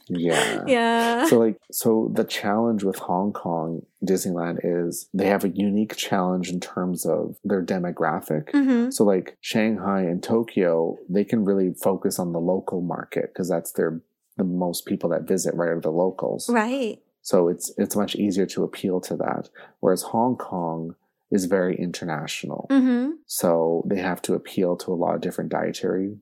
Yeah. 0.10 0.64
yeah. 0.68 1.25
So 1.25 1.40
like 1.40 1.58
so 1.72 2.12
the 2.14 2.24
challenge 2.24 2.84
with 2.84 2.98
Hong 3.00 3.34
Kong 3.34 3.81
Disneyland 4.06 4.60
is 4.64 5.10
they 5.14 5.28
have 5.28 5.44
a 5.44 5.50
unique 5.50 5.96
challenge 5.96 6.50
in 6.50 6.60
terms 6.60 7.06
of 7.06 7.38
their 7.44 7.64
demographic. 7.64 8.52
hmm 8.52 8.90
So 8.92 9.04
like 9.04 9.38
Shanghai 9.42 10.02
and 10.02 10.21
Tokyo, 10.21 10.97
they 11.09 11.24
can 11.26 11.44
really 11.45 11.74
focus 11.74 12.19
on 12.19 12.31
the 12.31 12.40
local 12.40 12.81
market 12.81 13.33
because 13.33 13.50
that's 13.50 13.71
their 13.74 14.02
the 14.38 14.44
most 14.44 14.86
people 14.86 15.09
that 15.09 15.24
visit 15.28 15.56
right 15.56 15.69
are 15.69 15.81
the 15.81 15.92
locals. 15.92 16.47
Right. 16.50 17.00
So 17.24 17.47
it's 17.50 17.74
it's 17.78 17.95
much 17.95 18.16
easier 18.16 18.45
to 18.47 18.64
appeal 18.64 19.02
to 19.02 19.16
that. 19.18 19.50
Whereas 19.80 20.04
Hong 20.04 20.38
Kong 20.38 20.95
is 21.31 21.46
very 21.46 21.76
international. 21.76 22.68
hmm 22.69 23.12
So 23.26 23.84
they 23.90 24.00
have 24.00 24.22
to 24.24 24.34
appeal 24.34 24.78
to 24.78 24.94
a 24.94 24.96
lot 24.96 25.16
of 25.16 25.22
different 25.22 25.52
dietary 25.52 26.18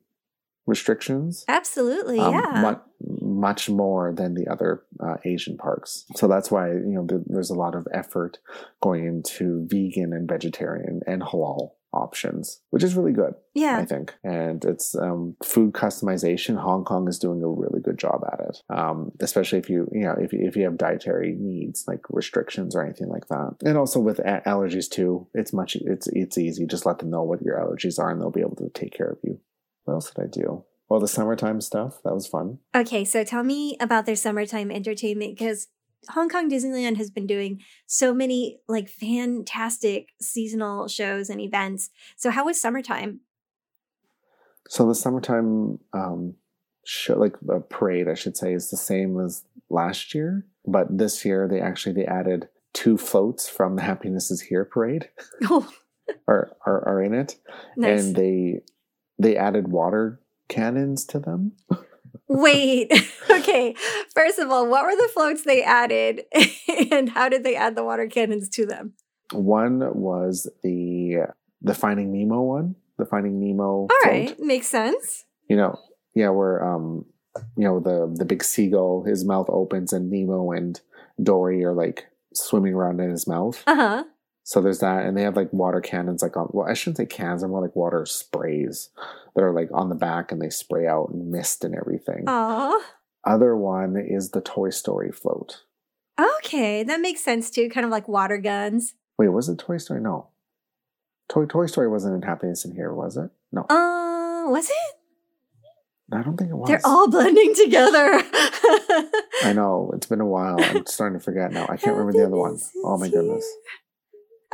restrictions. 0.65 1.45
Absolutely. 1.47 2.19
um, 2.19 2.33
yeah. 2.33 2.61
mu- 2.61 3.39
much 3.39 3.69
more 3.69 4.13
than 4.13 4.33
the 4.33 4.47
other 4.47 4.83
uh, 4.99 5.17
Asian 5.23 5.57
parks. 5.57 6.05
So 6.15 6.27
that's 6.27 6.49
why 6.49 6.69
you 6.69 6.95
know 6.95 7.07
there's 7.27 7.51
a 7.51 7.55
lot 7.55 7.75
of 7.75 7.87
effort 7.93 8.39
going 8.81 9.05
into 9.05 9.67
vegan 9.69 10.11
and 10.13 10.27
vegetarian 10.27 11.01
and 11.05 11.21
halal 11.21 11.71
options, 11.95 12.61
which 12.69 12.83
is 12.83 12.95
really 12.95 13.13
good, 13.13 13.33
yeah. 13.53 13.77
I 13.77 13.85
think. 13.85 14.13
And 14.23 14.63
it's 14.65 14.95
um, 14.95 15.35
food 15.43 15.73
customization. 15.73 16.57
Hong 16.57 16.83
Kong 16.83 17.07
is 17.07 17.19
doing 17.19 17.41
a 17.41 17.47
really 17.47 17.81
good 17.81 17.97
job 17.97 18.23
at 18.31 18.39
it, 18.39 18.61
um, 18.69 19.11
especially 19.19 19.59
if 19.59 19.69
you 19.69 19.89
you 19.91 20.03
know 20.03 20.15
if 20.19 20.33
you, 20.33 20.39
if 20.41 20.55
you 20.55 20.63
have 20.63 20.77
dietary 20.77 21.35
needs 21.39 21.85
like 21.87 22.01
restrictions 22.09 22.75
or 22.75 22.83
anything 22.83 23.09
like 23.09 23.27
that. 23.27 23.55
And 23.63 23.77
also 23.77 23.99
with 23.99 24.19
a- 24.19 24.43
allergies 24.45 24.89
too, 24.89 25.27
it's 25.33 25.53
much 25.53 25.75
it's 25.75 26.07
it's 26.07 26.37
easy. 26.37 26.65
Just 26.65 26.85
let 26.85 26.99
them 26.99 27.09
know 27.09 27.23
what 27.23 27.41
your 27.41 27.57
allergies 27.57 27.99
are, 27.99 28.11
and 28.11 28.21
they'll 28.21 28.31
be 28.31 28.41
able 28.41 28.57
to 28.57 28.69
take 28.69 28.93
care 28.93 29.09
of 29.09 29.19
you. 29.23 29.39
What 29.85 29.95
else 29.95 30.11
did 30.11 30.23
I 30.23 30.27
do? 30.27 30.65
Well, 30.89 30.99
the 30.99 31.07
summertime 31.07 31.61
stuff 31.61 32.01
that 32.03 32.13
was 32.13 32.27
fun. 32.27 32.59
Okay, 32.75 33.05
so 33.05 33.23
tell 33.23 33.43
me 33.43 33.75
about 33.79 34.05
their 34.05 34.15
summertime 34.15 34.69
entertainment 34.69 35.37
because 35.37 35.67
Hong 36.09 36.29
Kong 36.29 36.49
Disneyland 36.49 36.97
has 36.97 37.09
been 37.09 37.27
doing 37.27 37.61
so 37.87 38.13
many 38.13 38.59
like 38.67 38.89
fantastic 38.89 40.09
seasonal 40.21 40.87
shows 40.87 41.29
and 41.29 41.39
events. 41.41 41.89
So 42.15 42.29
how 42.31 42.45
was 42.45 42.59
summertime? 42.59 43.21
So 44.69 44.87
the 44.87 44.95
summertime 44.95 45.79
um, 45.93 46.35
show, 46.85 47.17
like 47.17 47.35
a 47.49 47.59
parade, 47.59 48.07
I 48.07 48.15
should 48.15 48.35
say, 48.37 48.53
is 48.53 48.69
the 48.69 48.77
same 48.77 49.19
as 49.19 49.43
last 49.69 50.15
year, 50.15 50.45
but 50.65 50.97
this 50.97 51.23
year 51.25 51.47
they 51.47 51.59
actually 51.61 51.93
they 51.93 52.05
added 52.05 52.49
two 52.73 52.97
floats 52.97 53.47
from 53.47 53.75
the 53.75 53.81
Happiness 53.83 54.31
is 54.31 54.41
Here 54.41 54.65
parade 54.65 55.09
Oh, 55.43 55.71
are 56.27 56.55
are, 56.65 56.87
are 56.87 57.01
in 57.01 57.13
it, 57.13 57.35
nice. 57.77 58.05
and 58.05 58.15
they 58.15 58.61
they 59.19 59.37
added 59.37 59.67
water 59.67 60.19
cannons 60.49 61.05
to 61.05 61.19
them. 61.19 61.53
Wait. 62.27 62.91
okay. 63.29 63.75
First 64.13 64.39
of 64.39 64.49
all, 64.49 64.67
what 64.67 64.85
were 64.85 64.95
the 64.95 65.09
floats 65.13 65.43
they 65.43 65.63
added 65.63 66.23
and 66.91 67.09
how 67.09 67.29
did 67.29 67.43
they 67.43 67.55
add 67.55 67.75
the 67.75 67.83
water 67.83 68.07
cannons 68.07 68.49
to 68.49 68.65
them? 68.65 68.93
One 69.31 69.81
was 69.93 70.49
the 70.63 71.27
the 71.61 71.73
Finding 71.73 72.11
Nemo 72.11 72.41
one, 72.41 72.75
the 72.97 73.05
Finding 73.05 73.39
Nemo. 73.39 73.63
All 73.63 73.87
float. 74.03 74.13
right, 74.13 74.39
makes 74.39 74.67
sense. 74.67 75.25
You 75.49 75.57
know, 75.57 75.79
yeah, 76.13 76.29
where 76.29 76.63
um, 76.63 77.05
you 77.57 77.63
know 77.63 77.79
the 77.79 78.13
the 78.15 78.25
big 78.25 78.43
seagull, 78.43 79.03
his 79.03 79.25
mouth 79.25 79.47
opens 79.49 79.93
and 79.93 80.09
Nemo 80.11 80.51
and 80.51 80.79
Dory 81.21 81.63
are 81.63 81.73
like 81.73 82.05
swimming 82.33 82.73
around 82.73 82.99
in 82.99 83.09
his 83.09 83.27
mouth. 83.27 83.63
Uh-huh. 83.65 84.03
So 84.47 84.61
there's 84.61 84.77
that, 84.79 85.05
and 85.07 85.17
they 85.17 85.23
have 85.23 85.35
like 85.35 85.51
water 85.51 85.81
cannons, 85.81 86.21
like 86.21 86.37
on. 86.37 86.47
Well, 86.51 86.67
I 86.69 86.75
shouldn't 86.75 86.97
say 86.97 87.07
cans; 87.07 87.41
they're 87.41 87.49
more 87.49 87.61
like 87.63 87.75
water 87.75 88.05
sprays 88.05 88.89
that 89.35 89.43
are 89.43 89.51
like 89.51 89.69
on 89.73 89.89
the 89.89 89.95
back, 89.95 90.31
and 90.31 90.39
they 90.39 90.51
spray 90.51 90.85
out 90.85 91.13
mist 91.15 91.63
and 91.63 91.73
everything. 91.75 92.25
Aw. 92.27 92.79
Other 93.23 93.55
one 93.55 93.97
is 93.97 94.29
the 94.31 94.41
Toy 94.41 94.69
Story 94.69 95.11
float. 95.11 95.63
Okay, 96.37 96.83
that 96.83 97.01
makes 97.01 97.21
sense 97.23 97.49
too. 97.49 97.69
Kind 97.71 97.85
of 97.85 97.91
like 97.91 98.07
water 98.07 98.37
guns. 98.37 98.93
Wait, 99.17 99.29
was 99.29 99.49
it 99.49 99.57
Toy 99.57 99.77
Story? 99.77 99.99
No. 99.99 100.27
Toy 101.27 101.45
Toy 101.47 101.65
Story 101.65 101.87
wasn't 101.87 102.13
in 102.13 102.21
Happiness 102.21 102.65
in 102.65 102.75
Here, 102.75 102.93
was 102.93 103.17
it? 103.17 103.31
No, 103.51 103.61
Uh, 103.63 104.47
was 104.51 104.69
it? 104.69 104.95
I 106.13 106.21
don't 106.21 106.37
think 106.37 106.51
it 106.51 106.55
was. 106.55 106.67
They're 106.67 106.81
all 106.85 107.09
blending 107.09 107.55
together. 107.55 108.21
I 109.43 109.53
know 109.55 109.89
it's 109.95 110.05
been 110.05 110.21
a 110.21 110.25
while. 110.25 110.57
I'm 110.59 110.85
starting 110.85 111.17
to 111.17 111.23
forget 111.23 111.51
now. 111.51 111.63
I 111.67 111.77
can't 111.77 111.97
remember 111.97 112.13
the 112.13 112.27
other 112.27 112.37
one. 112.37 112.59
Oh 112.83 112.99
my 112.99 113.09
goodness. 113.09 113.43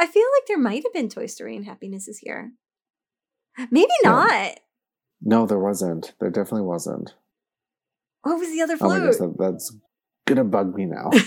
I 0.01 0.07
feel 0.07 0.25
like 0.37 0.47
there 0.47 0.57
might 0.57 0.83
have 0.83 0.93
been 0.93 1.09
Toy 1.09 1.27
Story 1.27 1.55
and 1.55 1.65
Happiness 1.65 2.07
is 2.07 2.17
Here. 2.19 2.51
Maybe 3.69 3.91
Yeah. 4.03 4.09
not. 4.09 4.59
No, 5.21 5.45
there 5.45 5.59
wasn't. 5.59 6.13
There 6.19 6.31
definitely 6.31 6.67
wasn't. 6.67 7.13
What 8.23 8.39
was 8.39 8.49
the 8.51 8.61
other 8.61 8.77
Oh 8.81 8.87
my 8.89 8.99
float? 8.99 9.17
that, 9.19 9.35
that's 9.37 9.75
gonna 10.25 10.43
bug 10.43 10.75
me 10.75 10.85
now. 10.85 11.11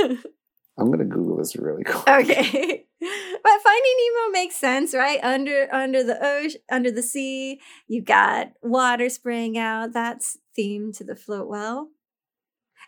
I'm 0.78 0.90
gonna 0.90 1.04
Google 1.06 1.38
this 1.38 1.56
really 1.56 1.84
quick. 1.84 2.08
okay. 2.08 2.82
But 2.98 3.62
Finding 3.62 3.94
Nemo 3.98 4.32
makes 4.32 4.56
sense, 4.56 4.92
right? 4.94 5.20
Under 5.22 5.68
under 5.72 6.02
the 6.02 6.18
ocean, 6.24 6.60
under 6.70 6.90
the 6.90 7.02
sea, 7.02 7.60
you 7.86 8.02
got 8.02 8.52
water 8.62 9.08
spraying 9.08 9.56
out. 9.56 9.92
That's 9.92 10.38
theme 10.56 10.92
to 10.94 11.04
the 11.04 11.14
float 11.14 11.46
well. 11.46 11.90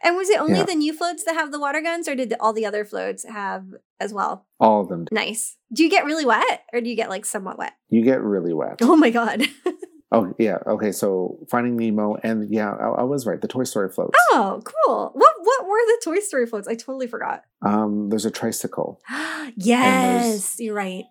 And 0.02 0.16
was 0.16 0.28
it 0.30 0.40
only 0.40 0.58
Yeah. 0.58 0.64
the 0.64 0.74
new 0.74 0.92
floats 0.92 1.24
that 1.24 1.34
have 1.34 1.50
the 1.52 1.60
water 1.60 1.80
guns, 1.80 2.08
or 2.08 2.14
did 2.14 2.32
all 2.40 2.52
the 2.52 2.66
other 2.66 2.84
floats 2.84 3.24
have 3.28 3.64
as 4.00 4.12
well? 4.12 4.46
All 4.60 4.80
of 4.82 4.88
them. 4.88 5.06
Nice. 5.10 5.56
Do 5.72 5.82
you 5.84 5.90
get 5.90 6.04
really 6.04 6.24
wet, 6.24 6.62
or 6.72 6.80
do 6.80 6.88
you 6.88 6.96
get 6.96 7.08
like 7.10 7.24
somewhat 7.24 7.58
wet? 7.58 7.72
You 7.90 8.02
get 8.02 8.20
really 8.22 8.52
wet. 8.52 8.78
Oh 8.82 8.96
my 8.96 9.10
god. 9.10 9.42
Oh 10.10 10.32
yeah. 10.38 10.56
Okay. 10.66 10.90
So 10.90 11.38
Finding 11.50 11.76
Nemo, 11.76 12.16
and 12.22 12.50
yeah, 12.50 12.70
I, 12.72 13.00
I 13.00 13.02
was 13.02 13.26
right. 13.26 13.38
The 13.38 13.46
Toy 13.46 13.64
Story 13.64 13.90
floats. 13.90 14.16
oh, 14.32 14.62
cool. 14.64 15.10
What 15.12 15.32
what 15.42 15.66
were 15.66 15.76
the 15.86 16.00
Toy 16.02 16.20
Story 16.20 16.46
floats? 16.46 16.66
I 16.66 16.76
totally 16.76 17.06
forgot. 17.06 17.42
Um, 17.60 18.08
there's 18.08 18.24
a 18.24 18.30
tricycle. 18.30 19.02
yes, 19.56 20.56
you're 20.58 20.74
right. 20.74 21.04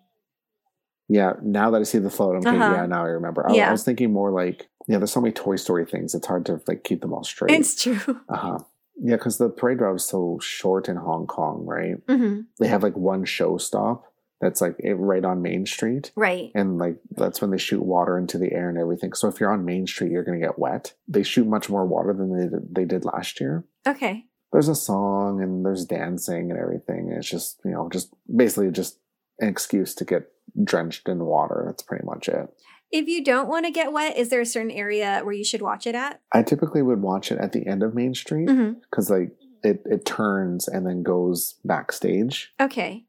Yeah. 1.08 1.34
Now 1.42 1.70
that 1.70 1.80
I 1.80 1.84
see 1.84 1.98
the 1.98 2.10
float, 2.10 2.36
I'm 2.36 2.42
thinking, 2.42 2.60
Uh-huh. 2.60 2.74
yeah. 2.74 2.86
Now 2.86 3.04
I 3.04 3.08
remember. 3.10 3.48
I, 3.48 3.54
Yeah. 3.54 3.68
I 3.68 3.72
was 3.72 3.84
thinking 3.84 4.12
more 4.12 4.30
like, 4.32 4.68
yeah. 4.88 4.98
There's 4.98 5.12
so 5.12 5.20
many 5.20 5.32
Toy 5.32 5.56
Story 5.56 5.86
things. 5.86 6.14
It's 6.14 6.26
hard 6.26 6.44
to 6.46 6.60
like 6.66 6.82
keep 6.84 7.00
them 7.00 7.12
all 7.12 7.24
straight. 7.24 7.52
It's 7.52 7.80
true. 7.80 8.00
Uh 8.28 8.36
huh. 8.36 8.58
Yeah, 9.00 9.16
because 9.16 9.38
the 9.38 9.48
parade 9.48 9.80
route 9.80 9.96
is 9.96 10.04
so 10.04 10.38
short 10.40 10.88
in 10.88 10.96
Hong 10.96 11.26
Kong, 11.26 11.64
right? 11.64 11.96
hmm 12.08 12.40
They 12.58 12.68
have 12.68 12.82
like 12.82 12.96
one 12.96 13.24
show 13.24 13.58
stop 13.58 14.04
that's 14.40 14.60
like 14.60 14.76
right 14.84 15.24
on 15.24 15.42
Main 15.42 15.66
Street. 15.66 16.12
Right. 16.14 16.50
And 16.54 16.78
like 16.78 16.96
that's 17.10 17.40
when 17.40 17.50
they 17.50 17.58
shoot 17.58 17.82
water 17.82 18.18
into 18.18 18.38
the 18.38 18.52
air 18.52 18.68
and 18.68 18.78
everything. 18.78 19.12
So 19.12 19.28
if 19.28 19.40
you're 19.40 19.52
on 19.52 19.64
Main 19.64 19.86
Street, 19.86 20.12
you're 20.12 20.24
going 20.24 20.40
to 20.40 20.46
get 20.46 20.58
wet. 20.58 20.94
They 21.08 21.22
shoot 21.22 21.46
much 21.46 21.68
more 21.68 21.86
water 21.86 22.12
than 22.12 22.36
they 22.36 22.48
did, 22.48 22.74
they 22.74 22.84
did 22.84 23.04
last 23.04 23.40
year. 23.40 23.64
Okay. 23.86 24.26
There's 24.52 24.68
a 24.68 24.74
song 24.74 25.42
and 25.42 25.64
there's 25.64 25.84
dancing 25.84 26.50
and 26.50 26.58
everything. 26.58 27.12
It's 27.16 27.28
just 27.28 27.60
you 27.64 27.72
know 27.72 27.88
just 27.90 28.14
basically 28.34 28.70
just 28.70 28.98
an 29.40 29.48
excuse 29.48 29.94
to 29.96 30.04
get 30.04 30.30
drenched 30.64 31.08
in 31.08 31.24
water. 31.24 31.64
That's 31.66 31.82
pretty 31.82 32.04
much 32.04 32.28
it. 32.28 32.48
If 32.90 33.06
you 33.08 33.22
don't 33.22 33.48
want 33.48 33.66
to 33.66 33.70
get 33.72 33.92
wet, 33.92 34.16
is 34.16 34.30
there 34.30 34.40
a 34.40 34.46
certain 34.46 34.70
area 34.70 35.20
where 35.22 35.34
you 35.34 35.44
should 35.44 35.62
watch 35.62 35.86
it 35.86 35.94
at? 35.94 36.20
I 36.32 36.42
typically 36.42 36.82
would 36.82 37.02
watch 37.02 37.30
it 37.30 37.38
at 37.38 37.52
the 37.52 37.66
end 37.66 37.82
of 37.82 37.94
Main 37.94 38.14
Street 38.14 38.48
Mm-hmm. 38.48 38.80
because 38.90 39.10
like 39.10 39.32
it 39.62 39.82
it 39.84 40.04
turns 40.06 40.68
and 40.68 40.86
then 40.86 41.02
goes 41.02 41.58
backstage. 41.64 42.52
Okay. 42.60 43.04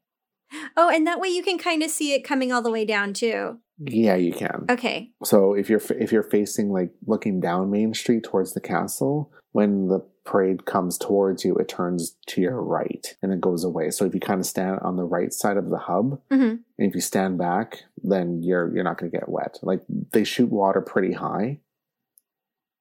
Oh, 0.76 0.90
and 0.90 1.06
that 1.06 1.20
way 1.20 1.28
you 1.28 1.42
can 1.44 1.58
kind 1.58 1.82
of 1.82 1.90
see 1.90 2.12
it 2.12 2.24
coming 2.24 2.50
all 2.52 2.60
the 2.60 2.72
way 2.72 2.84
down 2.84 3.12
too. 3.14 3.58
Yeah, 3.82 4.16
you 4.16 4.32
can. 4.32 4.66
Okay. 4.68 5.10
So 5.24 5.54
if 5.54 5.70
you're 5.70 5.80
if 5.98 6.12
you're 6.12 6.22
facing 6.22 6.70
like 6.70 6.90
looking 7.06 7.40
down 7.40 7.70
Main 7.70 7.94
Street 7.94 8.24
towards 8.24 8.52
the 8.52 8.60
castle, 8.60 9.32
when 9.52 9.88
the 9.88 10.00
parade 10.24 10.66
comes 10.66 10.98
towards 10.98 11.44
you, 11.44 11.56
it 11.56 11.68
turns 11.68 12.16
to 12.28 12.42
your 12.42 12.62
right 12.62 13.16
and 13.22 13.32
it 13.32 13.40
goes 13.40 13.64
away. 13.64 13.90
So 13.90 14.04
if 14.04 14.14
you 14.14 14.20
kind 14.20 14.38
of 14.40 14.46
stand 14.46 14.80
on 14.80 14.96
the 14.96 15.04
right 15.04 15.32
side 15.32 15.56
of 15.56 15.70
the 15.70 15.78
hub, 15.78 16.20
hmm 16.30 16.56
and 16.78 16.88
if 16.88 16.94
you 16.94 17.00
stand 17.00 17.38
back, 17.38 17.78
then 18.02 18.42
you're 18.42 18.72
you're 18.74 18.84
not 18.84 18.98
going 18.98 19.10
to 19.10 19.16
get 19.16 19.28
wet. 19.28 19.58
Like 19.62 19.80
they 20.12 20.24
shoot 20.24 20.50
water 20.50 20.82
pretty 20.82 21.14
high, 21.14 21.60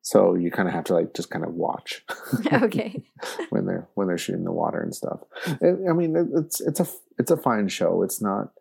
so 0.02 0.36
you 0.36 0.52
kind 0.52 0.68
of 0.68 0.74
have 0.74 0.86
to 0.86 0.94
like 0.94 1.14
just 1.14 1.30
kind 1.30 1.46
of 1.46 1.54
watch 1.54 2.04
okay. 2.52 3.04
when 3.52 3.66
they're 3.66 3.88
when 3.94 4.08
they're 4.08 4.18
shooting 4.18 4.44
the 4.44 4.52
water 4.52 4.82
and 4.82 4.94
stuff. 4.94 5.20
It, 5.62 5.78
I 5.90 5.94
mean, 5.94 6.16
it, 6.16 6.28
it's 6.36 6.60
it's 6.62 6.80
a 6.82 6.88
it's 7.18 7.32
a 7.32 7.38
fine 7.38 7.70
show. 7.70 8.04
It's 8.04 8.22
not 8.22 8.52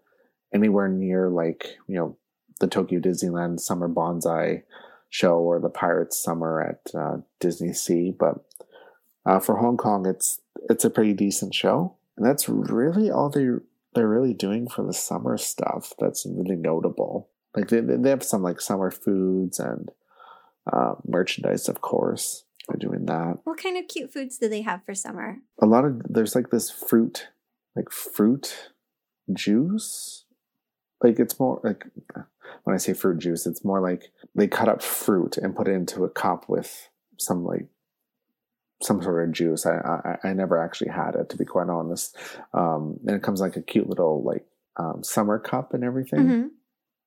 anywhere 0.55 0.89
near 0.89 1.29
like 1.29 1.77
you 1.89 1.97
know 1.97 2.17
the 2.61 2.67
Tokyo 2.67 3.01
Disneyland 3.01 3.61
Summer 3.61 3.89
Bonsai 3.89 4.63
show 5.11 5.39
or 5.39 5.59
the 5.61 5.71
Pirates 5.71 6.23
Summer 6.23 6.61
at 6.61 6.95
uh, 6.95 7.19
Disney 7.41 7.73
Sea, 7.73 8.15
but 8.19 8.45
uh, 9.25 9.39
for 9.39 9.57
Hong 9.59 9.77
Kong, 9.77 10.07
it's 10.07 10.41
it's 10.69 10.85
a 10.85 10.91
pretty 10.91 11.13
decent 11.13 11.55
show, 11.55 11.97
and 12.17 12.27
that's 12.27 12.49
really 12.49 13.11
all 13.11 13.31
they 13.31 13.49
they're 13.95 14.09
really 14.09 14.35
doing 14.35 14.69
for 14.69 14.85
the 14.85 14.93
summer 14.93 15.37
stuff. 15.39 15.93
That's 15.99 16.27
really 16.27 16.57
notable. 16.57 17.29
Like 17.57 17.69
they 17.69 17.81
they 17.81 18.11
have 18.11 18.23
some 18.23 18.43
like 18.43 18.61
summer 18.61 18.91
foods 18.91 19.59
and 19.59 19.91
uh, 20.73 20.95
merchandise, 21.07 21.69
of 21.69 21.81
course. 21.81 22.45
They're 22.69 22.77
doing 22.91 23.07
that 23.07 23.39
What 23.45 23.57
kind 23.57 23.79
of 23.79 23.89
cute 23.89 24.13
foods 24.13 24.37
do 24.37 24.47
they 24.47 24.61
have 24.61 24.85
for 24.85 24.95
summer? 24.95 25.39
a 25.59 25.65
lot 25.65 25.87
of 25.87 26.03
there's 26.07 26.35
like 26.35 26.51
this 26.51 26.71
fruit 26.71 27.29
like 27.75 27.91
fruit 27.91 28.73
juice 29.33 30.27
like 31.03 31.19
it's 31.19 31.41
more 31.41 31.63
like 31.65 31.87
when 32.65 32.75
i 32.75 32.79
say 32.79 32.93
fruit 32.93 33.19
juice 33.19 33.47
it's 33.47 33.65
more 33.65 33.81
like 33.81 34.11
they 34.35 34.47
cut 34.47 34.69
up 34.69 34.83
fruit 34.83 35.37
and 35.37 35.57
put 35.57 35.69
it 35.69 35.73
into 35.73 36.05
a 36.05 36.11
cup 36.11 36.49
with 36.49 36.89
some 37.19 37.45
like 37.45 37.67
some 38.83 39.03
sort 39.03 39.27
of 39.27 39.35
juice 39.35 39.67
i 39.67 40.17
i, 40.25 40.29
I 40.29 40.33
never 40.33 40.63
actually 40.63 40.91
had 40.91 41.15
it 41.15 41.29
to 41.31 41.37
be 41.37 41.45
quite 41.45 41.69
honest 41.69 42.17
um 42.53 42.99
and 43.07 43.17
it 43.17 43.23
comes 43.23 43.41
like 43.41 43.57
a 43.57 43.63
cute 43.63 43.89
little 43.89 44.23
like 44.23 44.45
um, 44.77 45.03
summer 45.03 45.41
cup 45.41 45.75
and 45.75 45.83
everything 45.83 46.21
hmm 46.21 46.47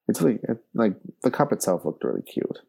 it's 0.07 0.21
really 0.21 0.39
it, 0.43 0.57
like 0.74 0.95
the 1.24 1.31
cup 1.31 1.51
itself 1.51 1.86
looked 1.86 2.03
really 2.03 2.21
cute. 2.21 2.60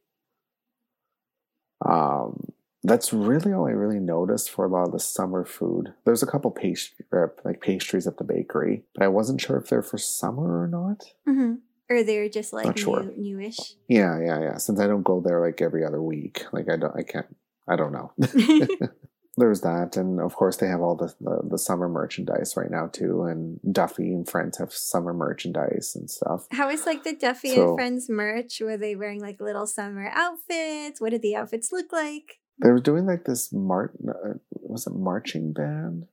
Um, 1.84 2.52
that's 2.84 3.12
really 3.12 3.52
all 3.52 3.66
I 3.66 3.72
really 3.72 3.98
noticed 3.98 4.50
for 4.50 4.64
a 4.64 4.68
lot 4.68 4.86
of 4.86 4.92
the 4.92 5.00
summer 5.00 5.44
food. 5.44 5.92
There's 6.04 6.22
a 6.22 6.26
couple 6.26 6.50
pastry, 6.52 7.04
like 7.44 7.60
pastries 7.60 8.06
at 8.06 8.18
the 8.18 8.24
bakery, 8.24 8.84
but 8.94 9.02
I 9.04 9.08
wasn't 9.08 9.40
sure 9.40 9.56
if 9.56 9.68
they're 9.68 9.82
for 9.82 9.98
summer 9.98 10.62
or 10.62 10.68
not. 10.68 11.02
hmm 11.26 11.54
Or 11.90 12.02
they're 12.02 12.28
just 12.28 12.52
like 12.52 12.66
Not 12.66 12.78
sure. 12.78 13.02
new, 13.02 13.36
newish. 13.36 13.58
Yeah, 13.88 14.18
yeah, 14.24 14.40
yeah. 14.40 14.56
Since 14.58 14.80
I 14.80 14.86
don't 14.86 15.02
go 15.02 15.20
there 15.20 15.40
like 15.44 15.60
every 15.60 15.84
other 15.84 16.00
week, 16.02 16.44
like 16.52 16.70
I 16.70 16.76
don't, 16.76 16.96
I 16.96 17.02
can't, 17.02 17.26
I 17.68 17.76
don't 17.76 17.92
know. 17.92 18.12
There's 19.38 19.62
that, 19.62 19.96
and 19.96 20.20
of 20.20 20.36
course 20.36 20.58
they 20.58 20.66
have 20.68 20.82
all 20.82 20.94
the, 20.94 21.14
the 21.20 21.40
the 21.52 21.58
summer 21.58 21.88
merchandise 21.88 22.52
right 22.54 22.70
now 22.70 22.88
too. 22.92 23.22
And 23.22 23.58
Duffy 23.72 24.12
and 24.12 24.28
friends 24.28 24.58
have 24.58 24.74
summer 24.74 25.14
merchandise 25.14 25.92
and 25.96 26.10
stuff. 26.10 26.46
How 26.50 26.68
is 26.68 26.84
like 26.84 27.02
the 27.02 27.14
Duffy 27.14 27.54
So- 27.54 27.68
and 27.70 27.78
Friends 27.78 28.10
merch? 28.10 28.60
Were 28.60 28.76
they 28.76 28.94
wearing 28.94 29.20
like 29.22 29.40
little 29.40 29.66
summer 29.66 30.10
outfits? 30.14 31.00
What 31.00 31.10
did 31.10 31.22
the 31.22 31.36
outfits 31.36 31.72
look 31.72 31.92
like? 31.92 32.40
They 32.62 32.70
were 32.70 32.78
doing 32.80 33.06
like 33.06 33.24
this 33.24 33.50
mart. 33.52 33.92
Uh, 34.06 34.34
was 34.52 34.86
it 34.86 34.94
marching 34.94 35.52
band? 35.54 36.04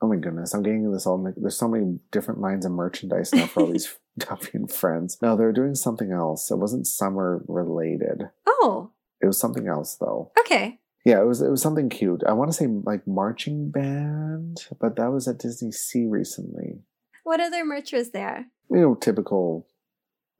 Oh 0.00 0.06
my 0.08 0.16
goodness! 0.16 0.54
I'm 0.54 0.62
getting 0.62 0.90
this 0.92 1.06
all. 1.06 1.32
There's 1.36 1.56
so 1.56 1.68
many 1.68 1.98
different 2.12 2.40
lines 2.40 2.64
of 2.64 2.72
merchandise 2.72 3.32
now 3.34 3.46
for 3.46 3.60
all 3.62 3.72
these 3.72 3.94
Duffy 4.18 4.50
and 4.54 4.70
friends. 4.70 5.18
No, 5.22 5.36
they're 5.36 5.52
doing 5.52 5.74
something 5.74 6.10
else. 6.12 6.50
It 6.50 6.58
wasn't 6.58 6.86
summer 6.86 7.44
related. 7.46 8.30
Oh, 8.46 8.90
It 9.20 9.26
was 9.26 9.38
something 9.38 9.68
else 9.68 9.96
though. 9.96 10.32
okay. 10.40 10.80
Yeah, 11.04 11.20
it 11.20 11.26
was. 11.26 11.40
It 11.40 11.50
was 11.50 11.62
something 11.62 11.88
cute. 11.88 12.22
I 12.26 12.32
want 12.32 12.50
to 12.50 12.56
say 12.56 12.66
like 12.66 13.06
marching 13.06 13.70
band, 13.70 14.66
but 14.80 14.96
that 14.96 15.10
was 15.12 15.26
at 15.28 15.38
Disney 15.38 15.70
Sea 15.72 16.06
recently. 16.06 16.80
What 17.24 17.40
other 17.40 17.64
merch 17.64 17.92
was 17.92 18.10
there? 18.10 18.46
You 18.70 18.80
know, 18.80 18.94
typical 18.94 19.66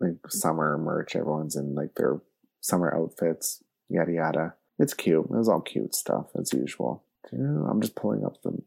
like 0.01 0.17
summer 0.29 0.77
merch. 0.79 1.15
Everyone's 1.17 1.57
in 1.57 1.75
like 1.75 1.95
their 1.97 2.21
summer 2.61 2.95
outfits. 2.95 3.63
Yada 3.89 4.13
yada. 4.13 4.55
It's 4.79 4.95
cute. 4.95 5.25
It 5.25 5.31
was 5.31 5.49
all 5.49 5.61
cute 5.61 5.95
stuff 5.95 6.27
as 6.39 6.53
usual. 6.53 7.05
I'm 7.33 7.81
just 7.81 7.95
pulling 7.97 8.25
up 8.25 8.43
the 8.43 8.59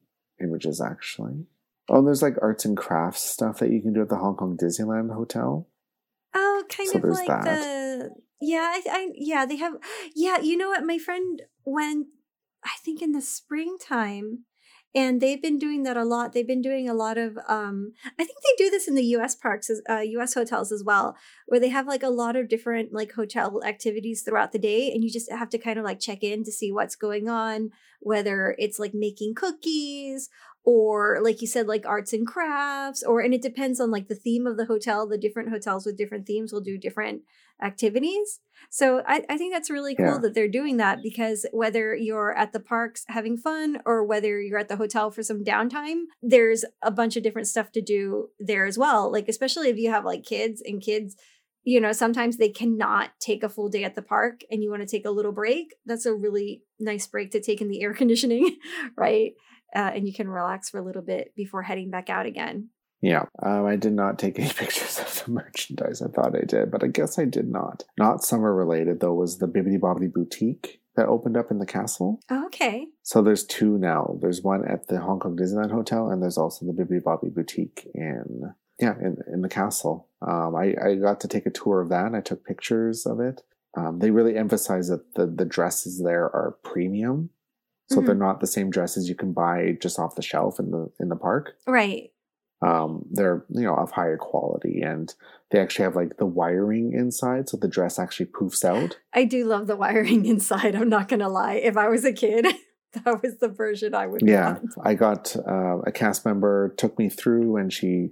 images 0.41 0.81
actually. 0.81 1.45
Oh, 1.89 1.99
and 1.99 2.07
there's 2.07 2.21
like 2.21 2.35
arts 2.41 2.65
and 2.65 2.77
crafts 2.77 3.21
stuff 3.23 3.59
that 3.59 3.71
you 3.71 3.81
can 3.81 3.93
do 3.93 4.01
at 4.01 4.09
the 4.09 4.17
Hong 4.17 4.35
Kong 4.35 4.57
Disneyland 4.57 5.13
Hotel. 5.13 5.67
Oh, 6.33 6.63
kind 6.69 6.89
So 6.89 6.97
of 6.97 7.01
there's 7.03 7.15
like 7.15 7.27
that. 7.27 7.43
the 7.45 8.09
yeah, 8.39 8.71
I, 8.73 8.81
I 8.89 9.07
yeah, 9.15 9.45
they 9.45 9.57
have 9.57 9.73
yeah, 10.15 10.39
you 10.39 10.57
know 10.57 10.69
what? 10.69 10.85
My 10.85 10.97
friend 10.97 11.41
went 11.65 12.07
I 12.63 12.71
think 12.83 13.01
in 13.01 13.11
the 13.11 13.21
springtime 13.21 14.45
and 14.93 15.21
they've 15.21 15.41
been 15.41 15.57
doing 15.57 15.83
that 15.83 15.97
a 15.97 16.03
lot. 16.03 16.33
They've 16.33 16.47
been 16.47 16.61
doing 16.61 16.89
a 16.89 16.93
lot 16.93 17.17
of 17.17 17.37
um 17.47 17.93
I 18.05 18.23
think 18.23 18.37
they 18.41 18.63
do 18.63 18.69
this 18.69 18.87
in 18.87 18.95
the 18.95 19.05
US 19.17 19.35
parks 19.35 19.69
uh, 19.89 19.99
US 19.99 20.33
hotels 20.33 20.71
as 20.71 20.83
well, 20.83 21.15
where 21.45 21.59
they 21.59 21.69
have 21.69 21.87
like 21.87 22.03
a 22.03 22.09
lot 22.09 22.35
of 22.35 22.49
different 22.49 22.93
like 22.93 23.13
hotel 23.13 23.61
activities 23.63 24.21
throughout 24.21 24.51
the 24.51 24.59
day 24.59 24.91
and 24.91 25.03
you 25.03 25.11
just 25.11 25.31
have 25.31 25.49
to 25.49 25.57
kind 25.57 25.79
of 25.79 25.85
like 25.85 25.99
check 25.99 26.23
in 26.23 26.43
to 26.43 26.51
see 26.51 26.71
what's 26.71 26.95
going 26.95 27.29
on, 27.29 27.71
whether 27.99 28.55
it's 28.57 28.79
like 28.79 28.93
making 28.93 29.35
cookies 29.35 30.29
or 30.63 31.19
like 31.23 31.41
you 31.41 31.47
said 31.47 31.67
like 31.67 31.85
arts 31.85 32.13
and 32.13 32.27
crafts 32.27 33.01
or 33.03 33.19
and 33.19 33.33
it 33.33 33.41
depends 33.41 33.79
on 33.79 33.89
like 33.89 34.07
the 34.07 34.15
theme 34.15 34.45
of 34.45 34.57
the 34.57 34.65
hotel 34.65 35.07
the 35.07 35.17
different 35.17 35.49
hotels 35.49 35.85
with 35.85 35.97
different 35.97 36.27
themes 36.27 36.53
will 36.53 36.61
do 36.61 36.77
different 36.77 37.21
activities. 37.63 38.39
So 38.69 39.01
i, 39.07 39.23
I 39.29 39.37
think 39.37 39.53
that's 39.53 39.69
really 39.69 39.95
cool 39.95 40.05
Yeah. 40.05 40.17
that 40.19 40.33
they're 40.33 40.47
doing 40.47 40.77
that 40.77 40.99
because 41.03 41.45
whether 41.51 41.95
you're 41.95 42.35
at 42.37 42.53
the 42.53 42.59
parks 42.59 43.05
having 43.07 43.37
fun 43.37 43.81
or 43.85 44.03
whether 44.03 44.39
you're 44.41 44.59
at 44.59 44.69
the 44.69 44.77
hotel 44.77 45.11
for 45.11 45.23
some 45.23 45.43
downtime 45.43 46.03
there's 46.21 46.63
a 46.81 46.91
bunch 46.91 47.15
of 47.17 47.23
different 47.23 47.47
stuff 47.47 47.71
to 47.73 47.81
do 47.81 48.29
there 48.39 48.65
as 48.65 48.77
well. 48.77 49.11
Like 49.11 49.27
especially 49.27 49.69
if 49.69 49.77
you 49.77 49.89
have 49.89 50.05
like 50.05 50.23
kids 50.23 50.61
and 50.65 50.81
kids 50.81 51.15
you 51.63 51.79
know 51.79 51.91
sometimes 51.91 52.37
they 52.37 52.49
cannot 52.49 53.11
take 53.19 53.43
a 53.43 53.49
full 53.49 53.69
day 53.69 53.83
at 53.83 53.93
the 53.95 54.01
park 54.01 54.41
and 54.49 54.63
you 54.63 54.69
want 54.71 54.81
to 54.81 54.87
take 54.87 55.05
a 55.05 55.11
little 55.11 55.31
break 55.31 55.75
that's 55.85 56.07
a 56.07 56.13
really 56.13 56.63
nice 56.79 57.05
break 57.05 57.29
to 57.31 57.39
take 57.39 57.61
in 57.61 57.67
the 57.69 57.83
air 57.83 57.93
conditioning 57.93 58.57
right 58.97 59.33
uh, 59.75 59.91
and 59.93 60.07
you 60.07 60.13
can 60.13 60.29
relax 60.29 60.69
for 60.69 60.79
a 60.79 60.83
little 60.83 61.01
bit 61.01 61.33
before 61.35 61.61
heading 61.61 61.89
back 61.89 62.09
out 62.09 62.25
again. 62.25 62.69
Yeah, 63.01 63.25
um, 63.41 63.65
I 63.65 63.75
did 63.75 63.93
not 63.93 64.19
take 64.19 64.37
any 64.39 64.49
pictures 64.49 64.99
of 64.99 65.23
the 65.25 65.31
merchandise. 65.31 66.01
I 66.01 66.07
thought 66.07 66.35
I 66.35 66.45
did, 66.45 66.71
but 66.71 66.83
I 66.83 66.87
guess 66.87 67.17
I 67.17 67.25
did 67.25 67.49
not. 67.49 67.83
Not 67.97 68.23
summer 68.23 68.53
related 68.53 68.99
though. 68.99 69.13
Was 69.13 69.39
the 69.39 69.47
Bibbidi 69.47 69.79
Bobbidi 69.79 70.11
Boutique 70.11 70.81
that 70.95 71.07
opened 71.07 71.37
up 71.37 71.51
in 71.51 71.59
the 71.59 71.65
castle? 71.65 72.19
Okay. 72.31 72.87
So 73.03 73.21
there's 73.21 73.45
two 73.45 73.77
now. 73.77 74.17
There's 74.21 74.41
one 74.41 74.67
at 74.67 74.87
the 74.87 74.99
Hong 74.99 75.19
Kong 75.19 75.35
Disneyland 75.35 75.71
Hotel, 75.71 76.09
and 76.09 76.21
there's 76.21 76.37
also 76.37 76.65
the 76.65 76.73
Bibbidi 76.73 77.01
Bobbidi 77.01 77.33
Boutique 77.33 77.87
in 77.93 78.53
yeah 78.79 78.95
in 78.99 79.17
in 79.31 79.41
the 79.41 79.49
castle. 79.49 80.09
Um, 80.21 80.55
I 80.55 80.75
I 80.81 80.95
got 80.95 81.19
to 81.21 81.27
take 81.27 81.45
a 81.45 81.51
tour 81.51 81.81
of 81.81 81.89
that. 81.89 82.05
and 82.05 82.15
I 82.15 82.21
took 82.21 82.45
pictures 82.45 83.05
of 83.05 83.19
it. 83.19 83.41
Um, 83.75 83.99
they 83.99 84.11
really 84.11 84.37
emphasize 84.37 84.89
that 84.89 85.15
the 85.15 85.25
the 85.25 85.45
dresses 85.45 86.01
there 86.03 86.25
are 86.25 86.57
premium, 86.63 87.31
so 87.91 88.01
Mhm. 88.01 88.05
they're 88.05 88.15
not 88.15 88.39
the 88.39 88.47
same 88.47 88.69
dresses 88.69 89.07
you 89.09 89.15
can 89.15 89.33
buy 89.33 89.77
just 89.81 89.99
off 89.99 90.15
the 90.15 90.21
shelf 90.21 90.59
in 90.59 90.71
the 90.71 90.89
in 90.99 91.09
the 91.09 91.15
park. 91.15 91.53
Right. 91.67 92.11
Um, 92.63 93.05
they're 93.11 93.43
you 93.49 93.63
know 93.63 93.75
of 93.75 93.91
higher 93.91 94.17
quality, 94.17 94.81
and 94.81 95.13
they 95.49 95.59
actually 95.59 95.83
have 95.83 95.95
like 95.95 96.17
the 96.17 96.25
wiring 96.27 96.93
inside, 96.93 97.49
so 97.49 97.57
the 97.57 97.67
dress 97.67 97.97
actually 97.97 98.27
poofs 98.27 98.63
out. 98.63 98.99
I 99.13 99.23
do 99.25 99.45
love 99.45 99.65
the 99.67 99.75
wiring 99.75 100.25
inside. 100.33 100.75
I'm 100.75 100.89
not 100.89 101.07
going 101.07 101.21
to 101.21 101.27
lie. 101.27 101.55
If 101.55 101.75
I 101.75 101.87
was 101.89 102.05
a 102.05 102.13
kid, 102.13 102.45
that 103.03 103.23
was 103.23 103.37
the 103.39 103.47
version 103.49 103.95
I 103.95 104.05
would 104.05 104.21
Yeah, 104.23 104.53
want. 104.59 104.73
I 104.83 104.93
got 104.93 105.35
uh, 105.35 105.79
a 105.87 105.91
cast 105.91 106.23
member 106.25 106.73
took 106.77 106.99
me 106.99 107.09
through, 107.09 107.57
and 107.57 107.73
she, 107.73 108.11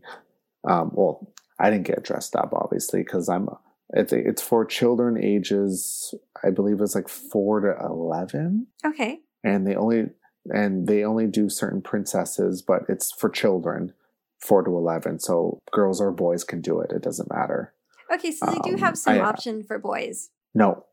um, 0.68 0.92
well, 0.94 1.32
I 1.60 1.70
didn't 1.70 1.86
get 1.88 2.04
dressed 2.04 2.36
up 2.36 2.52
obviously 2.54 3.02
because 3.04 3.30
I'm. 3.30 3.50
It's 3.92 4.14
it's 4.14 4.42
for 4.42 4.66
children 4.66 5.18
ages, 5.24 6.14
I 6.44 6.50
believe 6.52 6.80
it's 6.82 6.94
like 6.96 7.10
four 7.10 7.60
to 7.62 7.76
eleven, 7.86 8.68
Okay. 8.86 9.20
And 9.44 9.66
they 9.68 9.76
only 9.76 10.06
and 10.54 10.88
they 10.88 11.04
only 11.04 11.28
do 11.28 11.50
certain 11.50 11.82
princesses, 11.82 12.62
but 12.62 12.84
it's 12.90 13.12
for 13.12 13.30
children, 13.30 13.94
four 14.40 14.64
to 14.64 14.72
eleven. 14.72 15.20
So 15.20 15.60
girls 15.72 16.02
or 16.02 16.12
boys 16.12 16.44
can 16.44 16.62
do 16.62 16.80
it. 16.80 16.92
It 16.92 17.02
doesn't 17.04 17.32
matter. 17.32 17.74
Okay. 18.12 18.32
So 18.32 18.46
they 18.48 18.60
do 18.64 18.74
Um, 18.74 18.80
have 18.80 18.98
some 18.98 19.16
I- 19.16 19.20
option 19.22 19.64
for 19.64 19.78
boys. 19.78 20.30
No, 20.56 20.86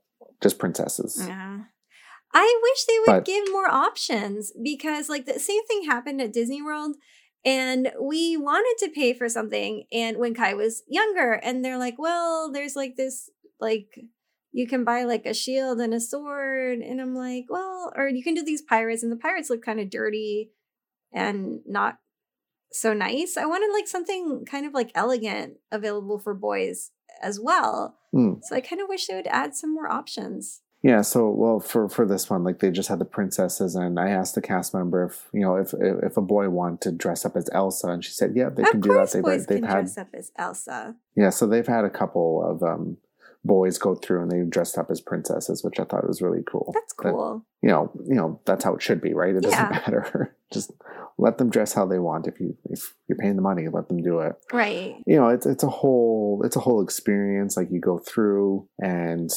just 0.42 0.58
princesses. 0.58 1.24
Yeah. 1.26 1.60
I 2.34 2.60
wish 2.62 2.84
they 2.84 2.98
would 2.98 3.06
But- 3.06 3.24
give 3.24 3.50
more 3.50 3.68
options 3.68 4.52
because, 4.62 5.08
like, 5.08 5.24
the 5.24 5.38
same 5.38 5.64
thing 5.66 5.84
happened 5.84 6.20
at 6.20 6.32
Disney 6.32 6.60
World. 6.60 6.96
And 7.44 7.92
we 8.00 8.36
wanted 8.36 8.74
to 8.80 8.90
pay 8.90 9.14
for 9.14 9.28
something. 9.28 9.86
And 9.92 10.16
when 10.18 10.34
Kai 10.34 10.54
was 10.54 10.82
younger, 10.88 11.34
and 11.34 11.64
they're 11.64 11.78
like, 11.78 11.94
well, 11.98 12.50
there's 12.52 12.74
like 12.74 12.96
this, 12.96 13.30
like, 13.60 13.86
you 14.56 14.66
can 14.66 14.84
buy 14.84 15.04
like 15.04 15.26
a 15.26 15.34
shield 15.34 15.80
and 15.80 15.92
a 15.92 16.00
sword. 16.00 16.78
And 16.78 16.98
I'm 16.98 17.14
like, 17.14 17.44
well, 17.50 17.92
or 17.94 18.08
you 18.08 18.24
can 18.24 18.32
do 18.32 18.42
these 18.42 18.62
pirates. 18.62 19.02
And 19.02 19.12
the 19.12 19.16
pirates 19.16 19.50
look 19.50 19.62
kind 19.62 19.78
of 19.78 19.90
dirty 19.90 20.50
and 21.12 21.60
not 21.66 21.98
so 22.72 22.94
nice. 22.94 23.36
I 23.36 23.44
wanted 23.44 23.70
like 23.74 23.86
something 23.86 24.46
kind 24.50 24.64
of 24.64 24.72
like 24.72 24.92
elegant 24.94 25.58
available 25.70 26.18
for 26.18 26.32
boys 26.32 26.90
as 27.22 27.38
well. 27.38 27.98
Mm. 28.14 28.38
So 28.44 28.56
I 28.56 28.62
kind 28.62 28.80
of 28.80 28.88
wish 28.88 29.06
they 29.06 29.14
would 29.14 29.26
add 29.26 29.54
some 29.54 29.74
more 29.74 29.92
options. 29.92 30.62
Yeah, 30.82 31.02
so 31.02 31.28
well 31.28 31.60
for 31.60 31.88
for 31.88 32.06
this 32.06 32.30
one, 32.30 32.44
like 32.44 32.60
they 32.60 32.70
just 32.70 32.88
had 32.88 33.00
the 33.00 33.04
princesses, 33.04 33.74
and 33.74 33.98
I 33.98 34.10
asked 34.10 34.36
the 34.36 34.42
cast 34.42 34.72
member 34.72 35.04
if 35.04 35.28
you 35.32 35.40
know 35.40 35.56
if 35.56 35.74
if, 35.80 36.16
a 36.16 36.22
boy 36.22 36.48
wanted 36.48 36.80
to 36.82 36.92
dress 36.92 37.24
up 37.24 37.34
as 37.34 37.50
Elsa, 37.52 37.88
and 37.88 38.04
she 38.04 38.12
said, 38.12 38.34
yeah, 38.36 38.50
they 38.50 38.62
of 38.62 38.70
can 38.70 38.80
do 38.80 38.92
that. 38.92 39.10
They've 39.10 39.22
boys 39.22 39.46
they've 39.46 39.58
can 39.58 39.68
had 39.68 39.80
dress 39.86 39.98
up 39.98 40.08
as 40.14 40.30
Elsa. 40.36 40.94
yeah, 41.16 41.30
so 41.30 41.46
they've 41.46 41.66
had 41.66 41.84
a 41.84 41.90
couple 41.90 42.44
of 42.48 42.62
um 42.62 42.98
boys 43.46 43.78
go 43.78 43.94
through 43.94 44.22
and 44.22 44.30
they 44.30 44.42
dressed 44.48 44.76
up 44.78 44.90
as 44.90 45.00
princesses, 45.00 45.62
which 45.64 45.78
I 45.80 45.84
thought 45.84 46.06
was 46.06 46.20
really 46.22 46.42
cool. 46.50 46.72
That's 46.74 46.94
That- 47.02 47.12
cool. 47.12 47.44
you 47.62 47.68
know, 47.70 47.90
you 48.06 48.14
know 48.14 48.40
that's 48.44 48.64
how 48.64 48.74
it 48.74 48.82
should 48.82 49.00
be, 49.00 49.14
right? 49.14 49.34
It 49.34 49.42
doesn't 49.42 49.58
Yeah. 49.58 49.68
matter. 49.70 50.36
just 50.52 50.72
let 51.18 51.38
them 51.38 51.48
dress 51.50 51.72
how 51.72 51.86
they 51.86 51.98
want. 51.98 52.26
If 52.26 52.38
you 52.40 52.56
if 52.66 52.94
you're 53.08 53.18
paying 53.18 53.36
the 53.36 53.42
money, 53.42 53.68
let 53.68 53.88
them 53.88 54.02
do 54.02 54.20
it. 54.20 54.34
Right. 54.52 54.96
you 55.06 55.16
know 55.16 55.28
it's 55.28 55.46
it's 55.46 55.62
a 55.64 55.68
whole 55.68 56.42
it's 56.44 56.56
a 56.56 56.60
whole 56.60 56.82
experience 56.82 57.56
like 57.56 57.70
you 57.70 57.80
go 57.80 57.98
through 57.98 58.68
and 58.80 59.30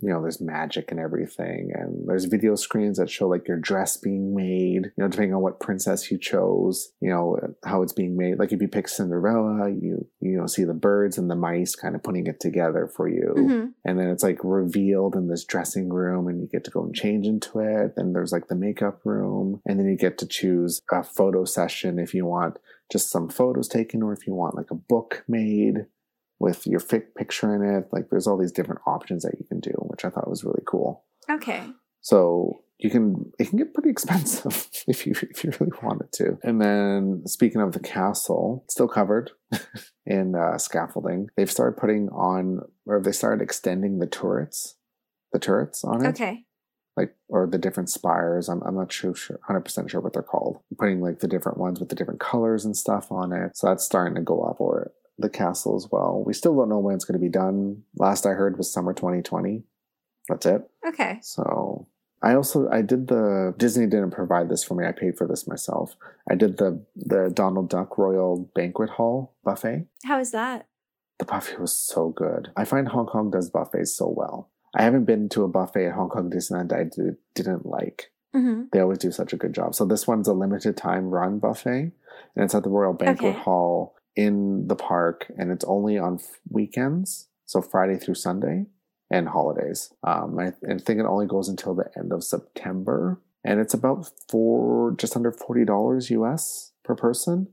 you 0.00 0.08
know 0.08 0.20
there's 0.22 0.40
magic 0.40 0.90
and 0.90 1.00
everything 1.00 1.70
and 1.74 2.08
there's 2.08 2.24
video 2.26 2.54
screens 2.54 2.98
that 2.98 3.10
show 3.10 3.28
like 3.28 3.48
your 3.48 3.56
dress 3.58 3.96
being 3.96 4.34
made 4.34 4.84
you 4.86 4.92
know 4.98 5.08
depending 5.08 5.34
on 5.34 5.40
what 5.42 5.60
princess 5.60 6.10
you 6.10 6.18
chose 6.18 6.92
you 7.00 7.10
know 7.10 7.38
how 7.64 7.82
it's 7.82 7.92
being 7.92 8.16
made. 8.16 8.38
Like 8.38 8.52
if 8.52 8.60
you 8.60 8.68
pick 8.68 8.88
cinderella 8.88 9.70
you 9.70 10.06
you 10.20 10.36
know 10.38 10.46
see 10.46 10.64
the 10.64 10.74
birds 10.74 11.18
and 11.18 11.30
the 11.30 11.34
mice 11.36 11.74
kind 11.74 11.94
of 11.94 12.02
putting 12.02 12.26
it 12.26 12.40
together 12.40 12.86
for 12.86 13.08
you. 13.08 13.34
Mhm. 13.36 13.72
and 13.84 13.98
then 13.98 14.08
it's 14.08 14.22
like 14.22 14.38
revealed 14.42 15.14
in 15.16 15.28
this 15.28 15.44
dressing 15.44 15.88
room 15.88 16.28
and 16.28 16.40
you 16.40 16.46
get 16.46 16.64
to 16.64 16.70
go 16.70 16.82
and 16.84 16.94
change 16.94 17.26
into 17.26 17.60
it. 17.60 17.94
Then 17.96 18.12
there's 18.12 18.32
like 18.32 18.48
the 18.48 18.54
makeup 18.54 19.00
room 19.04 19.60
and 19.66 19.78
then 19.78 19.86
you 19.86 19.96
get 19.96 20.18
to 20.18 20.26
choose 20.26 20.80
a 20.90 21.02
photo 21.02 21.44
session 21.44 21.98
if 21.98 22.14
you 22.14 22.24
want 22.26 22.58
just 22.90 23.10
some 23.10 23.28
photos 23.28 23.68
taken 23.68 24.02
or 24.02 24.12
if 24.12 24.26
you 24.26 24.34
want 24.34 24.54
like 24.54 24.70
a 24.70 24.74
book 24.74 25.24
made 25.28 25.86
with 26.40 26.66
your 26.66 26.80
picture 26.80 27.54
in 27.54 27.62
it 27.76 27.88
like 27.92 28.08
there's 28.10 28.26
all 28.26 28.38
these 28.38 28.52
different 28.52 28.80
options 28.86 29.22
that 29.24 29.34
you 29.38 29.44
can 29.46 29.60
do 29.60 29.70
which 29.88 30.04
i 30.04 30.10
thought 30.10 30.28
was 30.30 30.44
really 30.44 30.62
cool 30.66 31.04
Okay. 31.30 31.62
so 32.00 32.62
you 32.78 32.90
can 32.90 33.32
it 33.38 33.48
can 33.48 33.58
get 33.58 33.74
pretty 33.74 33.90
expensive 33.96 34.68
if 34.86 35.04
you 35.06 35.12
if 35.30 35.42
you 35.44 35.50
really 35.58 35.72
wanted 35.82 36.12
to. 36.12 36.38
And 36.44 36.60
then 36.62 37.22
speaking 37.26 37.60
of 37.60 37.72
the 37.72 37.80
castle, 37.80 38.64
still 38.70 38.86
covered 38.86 39.32
in 40.06 40.36
uh, 40.36 40.58
scaffolding. 40.58 41.28
They've 41.36 41.50
started 41.50 41.76
putting 41.76 42.08
on 42.10 42.60
or 42.86 43.00
they 43.02 43.10
started 43.10 43.42
extending 43.42 43.98
the 43.98 44.06
turrets, 44.06 44.76
the 45.32 45.40
turrets 45.40 45.82
on 45.82 46.04
it, 46.06 46.08
Okay. 46.10 46.44
like 46.96 47.16
or 47.28 47.48
the 47.48 47.58
different 47.58 47.90
spires. 47.90 48.48
I'm 48.48 48.62
I'm 48.62 48.76
not 48.76 48.92
sure 48.92 49.12
hundred 49.42 49.62
percent 49.62 49.90
sure 49.90 50.00
what 50.00 50.12
they're 50.12 50.22
called. 50.22 50.60
Putting 50.78 51.00
like 51.00 51.18
the 51.18 51.26
different 51.28 51.58
ones 51.58 51.80
with 51.80 51.88
the 51.88 51.96
different 51.96 52.20
colors 52.20 52.64
and 52.64 52.76
stuff 52.76 53.10
on 53.10 53.32
it. 53.32 53.56
So 53.56 53.66
that's 53.66 53.84
starting 53.84 54.14
to 54.14 54.22
go 54.22 54.42
up 54.42 54.60
or 54.60 54.92
the 55.18 55.28
castle 55.28 55.76
as 55.76 55.88
well. 55.90 56.22
We 56.24 56.32
still 56.32 56.56
don't 56.56 56.68
know 56.68 56.78
when 56.78 56.94
it's 56.94 57.04
going 57.04 57.18
to 57.18 57.24
be 57.24 57.30
done. 57.30 57.82
Last 57.96 58.26
I 58.26 58.30
heard 58.30 58.56
was 58.56 58.72
summer 58.72 58.92
2020. 58.92 59.64
That's 60.28 60.46
it. 60.46 60.62
Okay. 60.86 61.18
So 61.22 61.88
I 62.22 62.34
also 62.34 62.68
I 62.70 62.82
did 62.82 63.08
the 63.08 63.54
Disney 63.56 63.86
didn't 63.86 64.10
provide 64.10 64.48
this 64.48 64.64
for 64.64 64.74
me. 64.74 64.86
I 64.86 64.92
paid 64.92 65.16
for 65.16 65.26
this 65.26 65.46
myself. 65.48 65.96
I 66.30 66.34
did 66.34 66.58
the 66.58 66.84
the 66.96 67.30
Donald 67.32 67.70
Duck 67.70 67.96
Royal 67.98 68.50
Banquet 68.54 68.90
Hall 68.90 69.34
buffet. 69.44 69.86
How 70.04 70.18
is 70.20 70.30
that? 70.32 70.66
The 71.18 71.24
buffet 71.24 71.58
was 71.60 71.74
so 71.76 72.10
good. 72.10 72.52
I 72.56 72.64
find 72.64 72.88
Hong 72.88 73.06
Kong 73.06 73.30
does 73.30 73.50
buffets 73.50 73.92
so 73.92 74.06
well. 74.08 74.50
I 74.74 74.82
haven't 74.82 75.04
been 75.06 75.28
to 75.30 75.44
a 75.44 75.48
buffet 75.48 75.86
at 75.86 75.94
Hong 75.94 76.10
Kong 76.10 76.30
Disneyland 76.30 76.72
I 76.72 76.84
did, 76.84 77.16
didn't 77.34 77.66
like. 77.66 78.12
hmm 78.32 78.64
They 78.70 78.80
always 78.80 78.98
do 78.98 79.10
such 79.10 79.32
a 79.32 79.36
good 79.36 79.52
job. 79.54 79.74
So 79.74 79.84
this 79.84 80.06
one's 80.06 80.28
a 80.28 80.32
limited 80.34 80.76
time 80.76 81.08
run 81.10 81.38
buffet, 81.40 81.90
and 82.36 82.44
it's 82.44 82.54
at 82.54 82.62
the 82.62 82.68
Royal 82.68 82.92
Banquet 82.92 83.30
Okay. 83.34 83.42
Hall 83.42 83.96
in 84.18 84.66
the 84.66 84.74
park, 84.74 85.30
and 85.38 85.52
it's 85.52 85.64
only 85.64 85.96
on 85.96 86.14
f- 86.16 86.40
weekends, 86.50 87.28
so 87.46 87.62
Friday 87.62 87.96
through 87.96 88.16
Sunday 88.16 88.66
and 89.10 89.28
holidays. 89.28 89.94
Um, 90.02 90.36
I, 90.40 90.48
I 90.68 90.76
think 90.78 90.98
it 90.98 91.06
only 91.06 91.26
goes 91.26 91.48
until 91.48 91.72
the 91.74 91.88
end 91.96 92.12
of 92.12 92.24
September, 92.24 93.20
and 93.44 93.60
it's 93.60 93.74
about 93.74 94.10
four, 94.28 94.92
just 94.98 95.14
under 95.16 95.30
forty 95.30 95.64
dollars 95.64 96.10
US 96.10 96.72
per 96.84 96.96
person. 96.96 97.46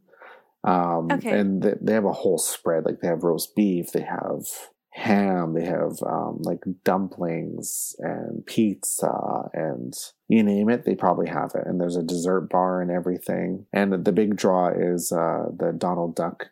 Um, 0.63 1.11
Okay. 1.11 1.29
And 1.39 1.61
they, 1.61 1.75
they 1.79 1.93
have 1.93 2.05
a 2.05 2.11
whole 2.11 2.39
spread. 2.39 2.85
Like 2.85 2.99
they 2.99 3.07
have 3.07 3.23
roast 3.23 3.55
beef, 3.55 3.91
they 3.91 4.01
have 4.01 4.47
ham, 4.95 5.53
they 5.53 5.65
have 5.65 6.01
um, 6.05 6.39
like 6.41 6.63
dumplings 6.83 7.95
and 7.99 8.45
pizza, 8.45 9.49
and 9.53 9.93
you 10.27 10.41
name 10.43 10.69
it, 10.69 10.85
they 10.85 10.95
probably 10.95 11.29
have 11.29 11.51
it. 11.55 11.65
And 11.65 11.79
there's 11.79 11.97
a 11.97 12.03
dessert 12.03 12.49
bar 12.49 12.81
and 12.81 12.89
everything. 12.89 13.65
And 13.71 14.05
the 14.05 14.11
big 14.11 14.35
draw 14.35 14.69
is 14.69 15.11
uh, 15.11 15.45
the 15.55 15.73
Donald 15.77 16.15
Duck 16.15 16.47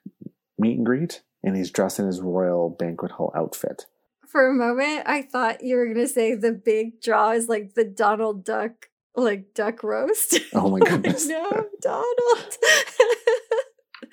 meet 0.58 0.78
and 0.78 0.86
greet 0.86 1.22
and 1.44 1.56
he's 1.56 1.70
dressed 1.70 2.00
in 2.00 2.08
his 2.08 2.22
royal 2.22 2.70
banquet 2.70 3.12
hall 3.12 3.32
outfit. 3.36 3.86
For 4.28 4.50
a 4.50 4.54
moment, 4.54 5.04
I 5.06 5.22
thought 5.22 5.64
you 5.64 5.76
were 5.76 5.88
gonna 5.88 6.08
say 6.08 6.34
the 6.34 6.54
big 6.54 7.02
draw 7.02 7.32
is 7.32 7.50
like 7.50 7.76
the 7.76 7.84
Donald 7.84 8.44
Duck, 8.44 8.90
like 9.16 9.54
duck 9.54 9.84
roast. 9.84 10.40
Oh 10.54 10.70
my 10.70 10.80
goodness! 10.88 11.28
no, 11.28 11.68
Donald. 11.82 12.58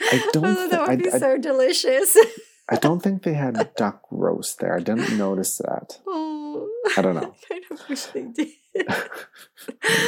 I 0.03 0.29
don't. 0.33 0.45
Oh, 0.45 0.69
that 0.69 0.89
would 0.89 1.03
be 1.03 1.11
I, 1.11 1.19
so 1.19 1.39
delicious. 1.39 2.17
I, 2.71 2.77
don't 2.77 3.01
think 3.03 3.23
they 3.23 3.35
had 3.35 3.75
duck 3.77 4.03
roast 4.11 4.61
there. 4.61 4.77
I 4.77 4.81
didn't 4.81 5.17
notice 5.19 5.59
that. 5.59 5.99
oh, 6.07 6.69
I 6.97 7.03
don't 7.03 7.15
know. 7.15 7.35
I 7.51 7.55
kind 7.55 7.65
of 7.71 7.89
wish 7.89 8.05
they 8.07 8.25
did. 8.25 8.49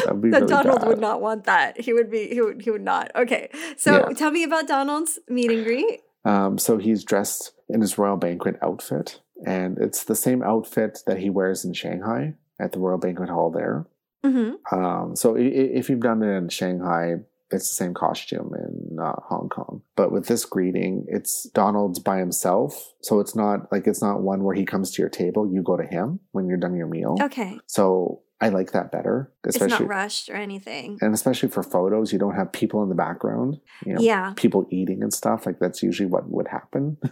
That 0.07 0.15
really 0.17 0.47
Donald 0.47 0.81
bad. 0.81 0.89
would 0.89 1.01
not 1.01 1.21
want 1.21 1.45
that. 1.45 1.81
He 1.81 1.93
would 1.93 2.11
be. 2.11 2.29
He 2.29 2.41
would. 2.41 2.63
He 2.63 2.71
would 2.71 2.83
not. 2.83 3.11
Okay. 3.15 3.51
So 3.77 3.93
Yeah. 4.09 4.15
tell 4.15 4.31
me 4.31 4.45
about 4.45 4.67
Donald's 4.69 5.19
meet 5.29 5.51
and 5.51 5.65
greet. 5.65 6.01
Um, 6.25 6.59
so 6.59 6.79
he's 6.79 7.05
dressed 7.05 7.53
in 7.69 7.81
his 7.81 7.99
royal 7.99 8.17
banquet 8.17 8.57
outfit, 8.63 9.21
and 9.47 9.77
it's 9.79 10.05
the 10.05 10.15
same 10.15 10.43
outfit 10.43 11.01
that 11.07 11.19
he 11.19 11.29
wears 11.31 11.65
in 11.65 11.73
Shanghai 11.73 12.35
at 12.61 12.73
the 12.73 12.79
Royal 12.79 12.99
Banquet 12.99 13.29
Hall 13.29 13.51
there. 13.51 13.87
Mm-hmm. 14.25 14.75
Um, 14.75 15.17
so 15.17 15.35
if 15.37 15.91
you've 15.91 16.01
done 16.01 16.23
it 16.23 16.31
in 16.37 16.49
Shanghai, 16.49 17.17
it's 17.51 17.69
the 17.71 17.75
same 17.75 17.95
costume 17.95 18.53
in 18.57 18.82
uh, 19.01 19.15
Hong 19.29 19.49
Kong. 19.49 19.83
But 19.97 20.13
with 20.13 20.27
this 20.27 20.45
greeting, 20.45 21.05
it's 21.09 21.49
Donald's 21.55 21.99
by 21.99 22.19
himself. 22.19 22.93
So 23.03 23.21
it's 23.21 23.35
not 23.37 23.71
like 23.73 23.87
it's 23.87 24.03
not 24.03 24.23
one 24.23 24.43
where 24.45 24.55
he 24.55 24.65
comes 24.65 24.91
to 24.93 25.03
your 25.03 25.09
table, 25.09 25.51
you 25.53 25.63
go 25.63 25.77
to 25.77 25.85
him 25.87 26.21
when 26.33 26.47
you're 26.49 26.57
done 26.59 26.75
your 26.77 26.87
meal. 26.87 27.17
Okay. 27.21 27.59
So 27.67 28.23
I 28.41 28.49
like 28.49 28.73
that 28.73 28.91
better, 28.91 29.33
It's 29.45 29.55
especially 29.57 29.87
not 29.87 29.95
rushed 29.95 30.29
or 30.29 30.35
anything. 30.35 30.99
and 31.01 31.15
especially 31.15 31.49
for 31.49 31.63
photos, 31.63 32.13
you 32.13 32.19
don't 32.19 32.35
have 32.35 32.51
people 32.53 32.83
in 32.83 32.89
the 32.89 32.95
background. 32.97 33.61
You 33.87 33.95
know, 33.95 34.01
Yeah. 34.01 34.33
people 34.37 34.67
eating 34.71 35.03
and 35.03 35.13
stuff. 35.15 35.47
Like 35.47 35.59
that's 35.61 35.83
usually 35.83 36.09
what 36.09 36.29
would 36.29 36.49
happen, 36.49 36.97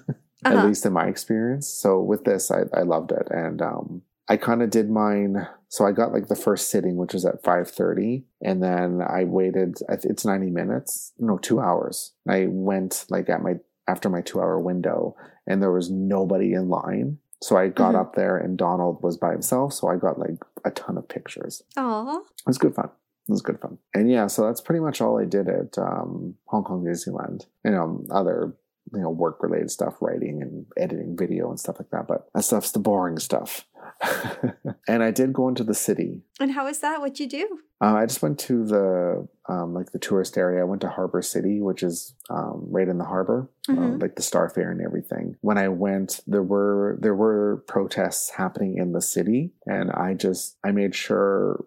Uh-huh. 0.45 0.57
at 0.57 0.67
least 0.67 0.87
in 0.87 0.93
my 0.93 1.05
experience. 1.07 1.69
So 1.69 2.01
with 2.01 2.25
this, 2.25 2.51
I, 2.51 2.63
I 2.75 2.83
loved 2.83 3.13
it, 3.13 3.29
and 3.31 3.61
um, 3.63 4.03
I 4.31 4.37
kind 4.37 4.63
of 4.63 4.71
did 4.71 4.89
mine. 4.89 5.47
So 5.69 5.85
I 5.87 5.93
got 5.93 6.13
like 6.13 6.29
the 6.29 6.37
first 6.37 6.71
sitting, 6.71 6.97
which 6.97 7.13
was 7.13 7.25
at 7.27 7.43
five 7.43 7.69
thirty, 7.71 8.25
and 8.41 8.63
then 8.63 9.01
I 9.03 9.25
waited. 9.25 9.79
It's 9.89 10.25
ninety 10.25 10.51
minutes, 10.51 11.13
no, 11.19 11.37
two 11.37 11.61
hours. 11.61 12.13
I 12.29 12.47
went 12.49 13.05
like 13.11 13.29
at 13.29 13.43
my 13.43 13.55
after 13.89 14.09
my 14.09 14.21
two 14.23 14.41
hour 14.41 14.59
window, 14.61 15.17
and 15.47 15.61
there 15.61 15.73
was 15.73 15.91
nobody 15.91 16.53
in 16.53 16.69
line. 16.69 17.19
So 17.43 17.57
I 17.57 17.69
got 17.69 17.95
Mhm. 17.95 18.01
up 18.01 18.15
there, 18.15 18.37
and 18.37 18.57
Donald 18.57 19.03
was 19.03 19.17
by 19.17 19.33
himself. 19.33 19.73
So 19.73 19.89
I 19.89 19.97
got 19.97 20.19
like 20.19 20.39
a 20.65 20.71
ton 20.71 20.97
of 20.97 21.09
pictures. 21.09 21.63
Aw. 21.77 22.19
It 22.19 22.47
was 22.47 22.59
good 22.59 22.75
fun. 22.75 22.91
It 23.29 23.33
was 23.33 23.43
good 23.43 23.61
fun. 23.61 23.79
And 23.95 24.11
yeah, 24.11 24.27
so 24.29 24.45
that's 24.47 24.61
pretty 24.61 24.81
much 24.81 25.01
all 25.01 25.19
I 25.19 25.25
did 25.25 25.49
at 25.49 25.77
um, 25.79 26.35
Hong 26.47 26.65
Kong 26.65 26.85
Disneyland. 26.85 27.47
You 27.65 27.73
know, 27.73 28.05
other 28.11 28.55
you 28.93 29.01
know 29.01 29.11
work 29.11 29.43
related 29.43 29.71
stuff, 29.71 29.97
writing 30.01 30.43
and 30.43 30.67
editing 30.77 31.17
video 31.17 31.49
and 31.49 31.59
stuff 31.61 31.77
like 31.79 31.91
that. 31.91 32.07
But 32.09 32.29
that 32.35 32.43
stuff's 32.45 32.73
the 32.73 32.79
boring 32.81 33.19
stuff. 33.19 33.65
and 34.89 35.03
I 35.03 35.11
did 35.11 35.33
go 35.33 35.49
into 35.49 35.65
the 35.65 35.75
city. 35.75 36.23
And 36.39 36.53
how 36.53 36.67
is 36.67 36.81
that? 36.81 37.01
What'd 37.01 37.21
you 37.21 37.29
do? 37.29 37.59
Uh, 37.83 37.95
I 37.95 38.07
just 38.07 38.23
went 38.23 38.39
to 38.41 38.65
the 38.65 39.29
um, 39.49 39.75
like 39.75 39.93
the 39.93 39.99
tourist 39.99 40.37
area. 40.39 40.61
I 40.61 40.65
went 40.65 40.81
to 40.83 40.89
Harbor 40.89 41.23
City, 41.23 41.61
which 41.61 41.83
is 41.83 42.15
um, 42.29 42.67
right 42.71 42.87
in 42.89 42.99
the 42.99 43.05
harbor, 43.05 43.51
uh, 43.69 43.73
Mhm. 43.73 44.01
like 44.03 44.15
the 44.17 44.23
Star 44.23 44.49
Ferry 44.49 44.73
and 44.73 44.81
everything. 44.83 45.37
When 45.41 45.59
I 45.59 45.69
went, 45.69 46.21
there 46.27 46.43
were 46.43 46.97
there 47.01 47.15
were 47.15 47.65
protests 47.67 48.31
happening 48.31 48.77
in 48.77 48.93
the 48.93 49.01
city, 49.03 49.53
and 49.67 49.91
I 49.91 50.15
just 50.15 50.57
I 50.63 50.73
made 50.73 50.95
sure 50.95 51.65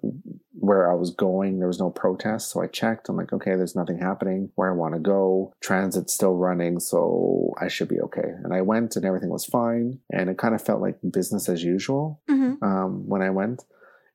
where 0.63 0.89
I 0.89 0.95
was 0.95 1.12
going 1.12 1.60
there 1.60 1.67
was 1.67 1.80
no 1.80 1.89
protest. 1.89 2.49
So 2.49 2.62
I 2.62 2.67
checked. 2.67 3.10
I'm 3.10 3.17
like, 3.17 3.34
okay, 3.34 3.56
there's 3.56 3.76
nothing 3.76 3.99
happening 3.99 4.49
where 4.56 4.69
I 4.69 4.73
want 4.73 4.93
to 4.93 4.99
go. 4.99 5.54
Transit's 5.62 6.13
still 6.13 6.36
running, 6.36 6.80
so 6.80 7.54
I 7.60 7.67
should 7.67 7.89
be 7.89 7.99
okay. 7.99 8.30
And 8.43 8.54
I 8.54 8.62
went, 8.62 8.95
and 8.95 9.04
everything 9.04 9.30
was 9.30 9.45
fine, 9.45 9.99
and 10.10 10.30
it 10.30 10.38
kind 10.38 10.56
of 10.56 10.62
felt 10.62 10.82
like 10.82 10.97
business 11.12 11.49
as 11.49 11.63
usual 11.63 12.21
Mm-hmm. 12.30 12.63
um, 12.63 13.08
when 13.10 13.21
I 13.21 13.30
went. 13.30 13.63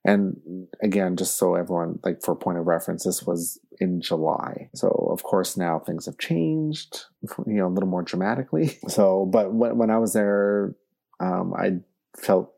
And 0.05 0.67
again, 0.81 1.17
just 1.17 1.37
so 1.37 1.53
everyone, 1.55 1.99
like 2.03 2.23
for 2.23 2.35
point 2.35 2.57
of 2.57 2.65
reference, 2.65 3.03
this 3.03 3.23
was 3.23 3.59
in 3.79 4.01
July. 4.01 4.69
So 4.73 4.87
of 5.11 5.21
course 5.23 5.55
now 5.57 5.77
things 5.77 6.05
have 6.05 6.17
changed, 6.17 7.05
you 7.45 7.55
know, 7.59 7.67
a 7.67 7.75
little 7.75 7.89
more 7.89 8.01
dramatically. 8.01 8.79
So, 8.87 9.25
but 9.25 9.53
when, 9.53 9.77
when 9.77 9.89
I 9.91 9.97
was 9.97 10.13
there, 10.13 10.73
um, 11.19 11.53
I 11.53 11.79
felt, 12.17 12.53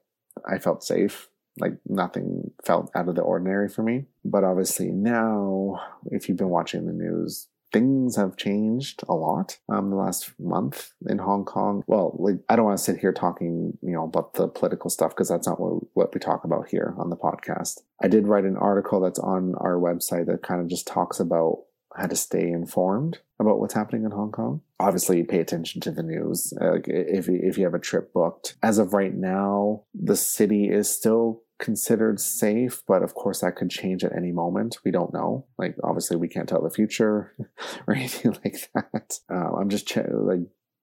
I 0.49 0.59
felt 0.59 0.83
safe. 0.83 1.27
Like 1.59 1.73
nothing 1.87 2.51
felt 2.63 2.91
out 2.95 3.09
of 3.09 3.15
the 3.15 3.21
ordinary 3.21 3.69
for 3.69 3.83
me. 3.83 4.05
But 4.23 4.43
obviously 4.43 4.91
now, 4.91 5.81
if 6.05 6.27
you've 6.27 6.37
been 6.37 6.49
watching 6.49 6.85
the 6.85 6.93
news, 6.93 7.47
things 7.71 8.15
have 8.17 8.35
changed 8.35 9.01
a 9.07 9.13
lot 9.13 9.57
um 9.69 9.91
the 9.91 9.95
last 9.95 10.33
month 10.39 10.91
in 11.07 11.17
Hong 11.17 11.45
Kong. 11.45 11.83
Well, 11.87 12.15
like 12.19 12.35
I 12.49 12.55
don't 12.55 12.65
want 12.65 12.77
to 12.77 12.83
sit 12.83 12.97
here 12.97 13.13
talking, 13.13 13.77
you 13.81 13.93
know, 13.93 14.03
about 14.03 14.33
the 14.33 14.47
political 14.47 14.89
stuff 14.89 15.11
because 15.11 15.29
that's 15.29 15.47
not 15.47 15.59
what, 15.59 15.83
what 15.93 16.13
we 16.13 16.19
talk 16.19 16.43
about 16.43 16.67
here 16.69 16.93
on 16.97 17.09
the 17.09 17.17
podcast. 17.17 17.79
I 18.01 18.07
did 18.07 18.27
write 18.27 18.45
an 18.45 18.57
article 18.57 18.99
that's 18.99 19.19
on 19.19 19.55
our 19.55 19.75
website 19.75 20.25
that 20.27 20.43
kind 20.43 20.61
of 20.61 20.67
just 20.67 20.87
talks 20.87 21.19
about 21.19 21.63
how 21.95 22.07
to 22.07 22.15
stay 22.15 22.49
informed 22.49 23.19
about 23.39 23.59
what's 23.59 23.73
happening 23.73 24.05
in 24.05 24.11
Hong 24.11 24.31
Kong. 24.31 24.61
Obviously, 24.79 25.23
pay 25.23 25.39
attention 25.39 25.81
to 25.81 25.91
the 25.91 26.03
news. 26.03 26.53
Uh, 26.59 26.79
if 26.85 27.27
you, 27.27 27.39
if 27.41 27.57
you 27.57 27.65
have 27.65 27.73
a 27.73 27.79
trip 27.79 28.13
booked, 28.13 28.55
as 28.63 28.77
of 28.77 28.93
right 28.93 29.13
now, 29.13 29.83
the 29.93 30.15
city 30.15 30.69
is 30.69 30.89
still 30.89 31.43
considered 31.59 32.19
safe, 32.19 32.81
but 32.87 33.03
of 33.03 33.13
course 33.13 33.41
that 33.41 33.55
could 33.55 33.69
change 33.69 34.03
at 34.03 34.15
any 34.15 34.31
moment. 34.31 34.77
We 34.83 34.91
don't 34.91 35.13
know. 35.13 35.45
Like 35.57 35.75
obviously, 35.83 36.17
we 36.17 36.27
can't 36.27 36.49
tell 36.49 36.61
the 36.61 36.69
future 36.69 37.35
or 37.87 37.95
anything 37.95 38.35
like 38.43 38.69
that. 38.73 39.19
Uh, 39.31 39.55
I'm 39.55 39.69
just 39.69 39.95
like 39.95 40.39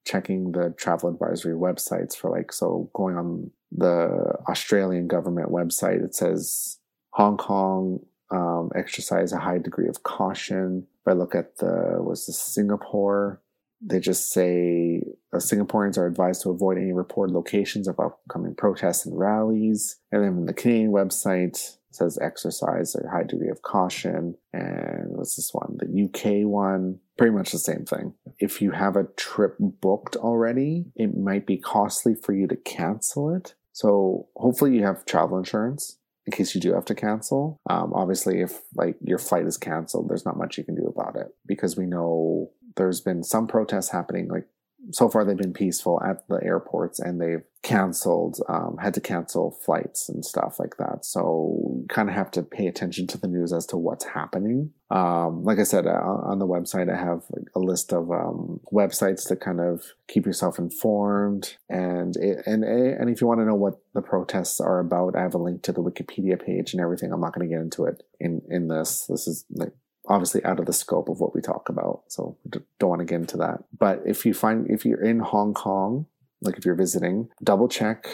checking 0.07 0.53
the 0.53 0.75
travel 0.79 1.11
advisory 1.11 1.55
websites 1.55 2.17
for 2.17 2.31
like 2.31 2.53
so 2.53 2.91
going 2.95 3.17
on 3.17 3.51
the 3.73 4.35
Australian 4.49 5.09
government 5.09 5.51
website. 5.51 6.03
It 6.03 6.15
says 6.15 6.79
Hong 7.11 7.37
Kong 7.37 8.01
um, 8.31 8.71
exercise 8.75 9.33
a 9.33 9.39
high 9.39 9.59
degree 9.59 9.89
of 9.89 10.03
caution. 10.03 10.87
I 11.09 11.13
look 11.13 11.35
at 11.35 11.59
the 11.59 11.97
was 12.01 12.27
the 12.27 12.33
Singapore, 12.33 13.43
they 13.81 14.01
just 14.01 14.31
say 14.31 15.03
uh, 15.33 15.37
Singaporeans 15.37 15.99
are 15.99 16.07
advised 16.07 16.43
to 16.43 16.51
avoid 16.51 16.79
any 16.79 16.93
reported 16.93 17.33
locations 17.33 17.87
of 17.87 18.01
upcoming 18.01 18.55
protests 18.55 19.07
and 19.07 19.19
rallies. 19.19 20.01
And 20.11 20.25
then 20.25 20.47
the 20.47 20.53
Canadian 20.53 20.91
website 20.91 21.77
says 21.91 22.19
exercise 22.21 22.95
a 22.95 23.09
high 23.09 23.23
degree 23.23 23.49
of 23.49 23.63
caution. 23.63 24.37
And 24.53 25.17
what's 25.17 25.37
this 25.37 25.51
one? 25.53 25.79
The 25.79 26.05
UK 26.05 26.47
one, 26.47 26.99
pretty 27.17 27.35
much 27.35 27.53
the 27.53 27.59
same 27.59 27.85
thing. 27.85 28.15
If 28.39 28.61
you 28.61 28.73
have 28.73 28.97
a 28.97 29.09
trip 29.17 29.57
booked 29.59 30.17
already, 30.17 30.87
it 30.97 31.17
might 31.17 31.47
be 31.47 31.57
costly 31.57 32.15
for 32.15 32.33
you 32.33 32.47
to 32.49 32.57
cancel 32.57 33.35
it. 33.35 33.55
So 33.73 34.29
hopefully 34.35 34.75
you 34.75 34.85
have 34.85 35.05
travel 35.05 35.39
insurance 35.39 35.99
in 36.29 36.37
case 36.37 36.55
you 36.55 36.61
do 36.61 36.75
have 36.75 36.85
to 36.85 36.95
cancel. 36.95 37.59
Um, 37.71 37.95
obviously, 37.95 38.43
if 38.43 38.61
like 38.75 38.97
your 39.01 39.19
flight 39.19 39.47
is 39.47 39.57
canceled, 39.57 40.11
there's 40.11 40.27
not 40.27 40.37
much 40.37 40.59
you 40.59 40.65
can 40.65 40.75
do 40.75 40.87
about 40.87 41.17
it 41.17 41.29
because 41.47 41.75
we 41.75 41.87
know 41.87 42.51
there's 42.77 43.01
been 43.01 43.25
some 43.25 43.47
protests 43.47 43.89
happening. 43.89 44.29
Like 44.29 44.47
so 44.91 45.09
far, 45.09 45.25
they've 45.25 45.37
been 45.37 45.53
peaceful 45.53 46.01
at 46.03 46.27
the 46.29 46.41
airports, 46.43 46.99
and 46.99 47.21
they've 47.21 47.43
canceled, 47.63 48.41
um, 48.49 48.79
had 48.81 48.95
to 48.95 49.01
cancel 49.01 49.51
flights 49.51 50.09
and 50.09 50.25
stuff 50.25 50.59
like 50.59 50.77
that. 50.79 51.05
So 51.05 51.75
you 51.81 51.87
kind 51.89 52.09
of 52.09 52.15
have 52.15 52.31
to 52.33 52.43
pay 52.43 52.67
attention 52.67 53.07
to 53.09 53.19
the 53.19 53.27
news 53.27 53.53
as 53.53 53.67
to 53.67 53.77
what's 53.77 54.05
happening. 54.05 54.71
Um, 54.91 55.43
like 55.43 55.59
I 55.59 55.65
said, 55.65 55.87
uh, 55.87 55.91
on 55.91 56.39
the 56.39 56.47
website, 56.47 56.93
I 56.93 56.97
have 56.97 57.25
a 57.55 57.59
list 57.59 57.93
of 57.93 58.11
um, 58.11 58.61
websites 58.73 59.27
to 59.29 59.37
kind 59.37 59.61
of 59.61 59.83
keep 60.07 60.25
yourself 60.25 60.59
informed. 60.59 61.57
And 61.69 62.17
it, 62.17 62.43
and 62.47 62.65
and 62.65 63.11
if 63.11 63.21
you 63.21 63.27
want 63.27 63.41
to 63.41 63.47
know 63.47 63.55
what 63.55 63.81
the 63.95 64.03
protests 64.03 64.61
are 64.61 64.79
about, 64.79 65.17
I 65.17 65.23
have 65.23 65.35
a 65.35 65.39
link 65.39 65.63
to 65.65 65.73
the 65.73 65.83
Wikipedia 65.83 66.43
page 66.43 66.73
and 66.73 66.81
everything. 66.81 67.13
I'm 67.13 67.21
not 67.21 67.35
going 67.35 67.49
to 67.49 67.55
get 67.55 67.61
into 67.61 67.85
it 67.85 68.03
in 68.21 68.43
in 68.49 68.69
this. 68.69 69.07
This 69.07 69.27
is 69.27 69.45
like 69.51 69.73
obviously 70.09 70.45
out 70.45 70.59
of 70.59 70.67
the 70.67 70.73
scope 70.73 71.09
of 71.09 71.21
what 71.21 71.35
we 71.35 71.41
talk 71.41 71.69
about, 71.69 72.03
so 72.09 72.37
don't 72.79 72.91
want 72.91 73.01
to 73.01 73.05
get 73.05 73.21
into 73.21 73.37
that. 73.39 73.65
But 73.79 74.03
if 74.07 74.27
you 74.27 74.35
find 74.35 74.69
if 74.71 74.85
you're 74.85 75.03
in 75.03 75.21
Hong 75.21 75.55
Kong, 75.55 76.07
like 76.41 76.57
if 76.57 76.65
you're 76.65 76.75
visiting, 76.75 77.29
double 77.43 77.69
check 77.69 78.09